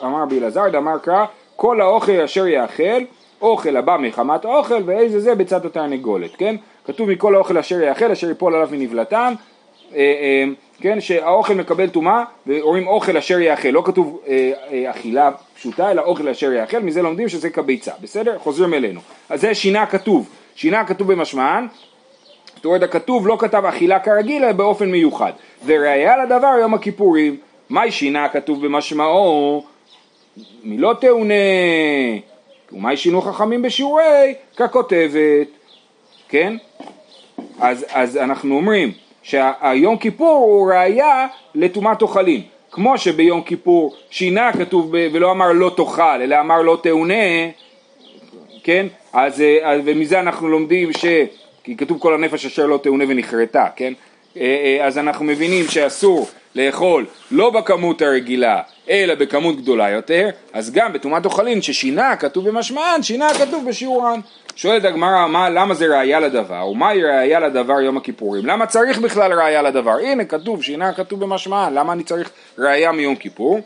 אמר 0.04 0.24
בי 0.24 0.38
אלעזר, 0.38 0.68
דאמר 0.68 0.98
קרא, 0.98 1.24
כל 1.56 1.80
האוכל 1.80 2.20
אשר 2.20 2.46
יאכל, 2.46 3.02
אוכל 3.42 3.76
הבא 3.76 3.96
מחמת 4.00 4.44
האוכל, 4.44 4.82
ואיזה 4.86 5.20
זה 5.20 5.34
בצד 5.34 5.66
התרנגולת, 5.66 6.36
כן? 6.36 6.56
כתוב 6.84 7.10
מכל 7.10 7.34
האוכל 7.34 7.58
אשר 7.58 7.80
יאכל, 7.80 8.10
אשר 8.10 8.30
יפול 8.30 8.54
עליו 8.54 8.68
מנבלתם, 8.72 9.34
אה, 9.94 9.98
אה, 9.98 10.44
כן, 10.80 11.00
שהאוכל 11.00 11.54
מקבל 11.54 11.88
טומאה, 11.88 12.24
ואומרים 12.46 12.88
אוכל 12.88 13.16
אשר 13.16 13.40
יאכל, 13.40 13.68
לא 13.68 13.82
כתוב 13.84 14.20
אה, 14.28 14.90
אכילה 14.90 15.30
פשוטה, 15.54 15.90
אלא 15.90 16.02
אוכל 16.02 16.28
אשר 16.28 16.52
יאכל, 16.52 16.78
מזה 16.78 17.02
לומדים 17.02 17.28
שזה 17.28 17.50
כביצה, 17.50 17.92
בסדר? 18.00 18.38
חוזרים 18.38 18.74
אלינו. 18.74 19.00
אז 19.28 19.40
זה 19.40 19.54
שינה 19.54 19.86
כתוב, 19.86 20.28
שינה 20.54 20.84
כתוב 20.84 21.12
במשמען, 21.12 21.66
זאת 22.56 22.64
אומרת 22.64 22.82
הכתוב 22.82 23.26
לא 23.26 23.36
כתב 23.40 23.64
אכילה 23.64 23.98
כרגיל, 23.98 24.44
אלא 24.44 24.52
באופן 24.52 24.90
מיוחד. 24.90 25.32
וראיה 25.66 26.24
לדבר 26.24 26.54
יום 26.60 26.74
הכיפורים, 26.74 27.36
מהי 27.70 27.90
שינה 27.90 28.24
הכתוב 28.24 28.66
במשמעו? 28.66 29.64
מלא 30.64 30.94
תאונה, 31.00 31.34
ומהי 32.72 32.96
שינו 32.96 33.22
חכמים 33.22 33.62
בשיעורי? 33.62 34.34
ככותבת, 34.56 35.48
כן? 36.28 36.56
אז, 37.60 37.86
אז 37.92 38.16
אנחנו 38.16 38.56
אומרים 38.56 38.92
שהיום 39.22 39.96
כיפור 39.96 40.44
הוא 40.44 40.72
ראיה 40.72 41.26
לטומאת 41.54 42.02
אוכלים. 42.02 42.42
כמו 42.70 42.98
שביום 42.98 43.42
כיפור 43.42 43.94
שינה 44.10 44.52
כתוב 44.52 44.96
ב, 44.96 45.08
ולא 45.12 45.30
אמר 45.30 45.52
לא 45.52 45.70
תאכל, 45.76 46.02
אלא 46.02 46.40
אמר 46.40 46.62
לא 46.62 46.78
תאונה, 46.82 47.14
כן? 48.64 48.86
אז, 49.12 49.42
אז 49.62 49.80
ומזה 49.84 50.20
אנחנו 50.20 50.48
לומדים 50.48 50.92
ש... 50.92 51.04
כי 51.66 51.76
כתוב 51.76 51.98
כל 51.98 52.14
הנפש 52.14 52.46
אשר 52.46 52.66
לא 52.66 52.78
תאונה 52.82 53.04
ונכרתה, 53.08 53.66
כן? 53.76 53.92
אה, 54.36 54.42
אה, 54.42 54.86
אז 54.86 54.98
אנחנו 54.98 55.24
מבינים 55.24 55.68
שאסור 55.68 56.28
לאכול 56.54 57.06
לא 57.30 57.50
בכמות 57.50 58.02
הרגילה 58.02 58.60
אלא 58.90 59.14
בכמות 59.14 59.56
גדולה 59.56 59.90
יותר, 59.90 60.28
אז 60.52 60.72
גם 60.72 60.92
בטומאת 60.92 61.24
אוכלין 61.24 61.62
ששינה 61.62 62.16
כתוב 62.16 62.48
במשמען, 62.48 63.02
שינה 63.02 63.28
כתוב 63.38 63.68
בשיעורן. 63.68 64.20
שואלת 64.56 64.84
הגמרא 64.84 65.48
למה 65.48 65.74
זה 65.74 65.86
ראייה 65.86 66.20
לדבר, 66.20 66.68
ומהי 66.68 67.02
ראייה 67.02 67.40
לדבר 67.40 67.80
יום 67.80 67.96
הכיפורים? 67.96 68.46
למה 68.46 68.66
צריך 68.66 68.98
בכלל 68.98 69.32
ראייה 69.32 69.62
לדבר? 69.62 69.98
הנה 69.98 70.24
כתוב, 70.24 70.62
שינה 70.62 70.92
כתוב 70.92 71.20
במשמען, 71.20 71.74
למה 71.74 71.92
אני 71.92 72.02
צריך 72.02 72.30
ראייה 72.58 72.92
מיום 72.92 73.16
כיפור? 73.16 73.60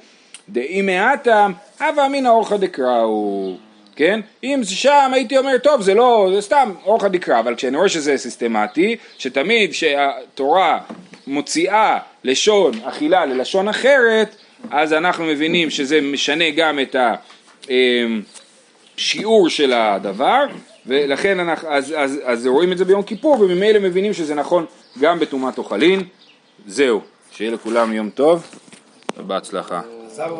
דאי 0.48 0.82
מעטם, 0.82 1.52
הווה 1.80 2.06
אמינא 2.06 2.28
אורחא 2.28 2.56
דקראו. 2.56 3.69
כן? 4.00 4.20
אם 4.44 4.60
זה 4.62 4.74
שם 4.74 5.10
הייתי 5.12 5.38
אומר 5.38 5.58
טוב 5.58 5.82
זה 5.82 5.94
לא, 5.94 6.30
זה 6.34 6.40
סתם 6.40 6.72
אורחא 6.84 7.08
דקרא, 7.08 7.38
אבל 7.38 7.54
כשאני 7.54 7.76
רואה 7.76 7.88
שזה 7.88 8.16
סיסטמטי, 8.16 8.96
שתמיד 9.18 9.74
שהתורה 9.74 10.78
מוציאה 11.26 11.98
לשון 12.24 12.72
אכילה 12.84 13.26
ללשון 13.26 13.68
אחרת, 13.68 14.36
אז 14.70 14.92
אנחנו 14.92 15.24
מבינים 15.24 15.70
שזה 15.70 16.00
משנה 16.00 16.50
גם 16.50 16.78
את 16.80 16.96
השיעור 18.96 19.48
של 19.48 19.72
הדבר, 19.72 20.44
ולכן 20.86 21.40
אנחנו, 21.40 21.68
אז, 21.68 21.94
אז, 21.96 22.18
אז 22.24 22.46
רואים 22.46 22.72
את 22.72 22.78
זה 22.78 22.84
ביום 22.84 23.02
כיפור, 23.02 23.40
וממילא 23.40 23.78
מבינים 23.80 24.12
שזה 24.12 24.34
נכון 24.34 24.66
גם 25.00 25.18
בטומאת 25.18 25.58
אוכלין. 25.58 26.02
זהו, 26.66 27.00
שיהיה 27.32 27.50
לכולם 27.50 27.92
יום 27.92 28.10
טוב 28.10 28.46
ובהצלחה. 29.16 29.99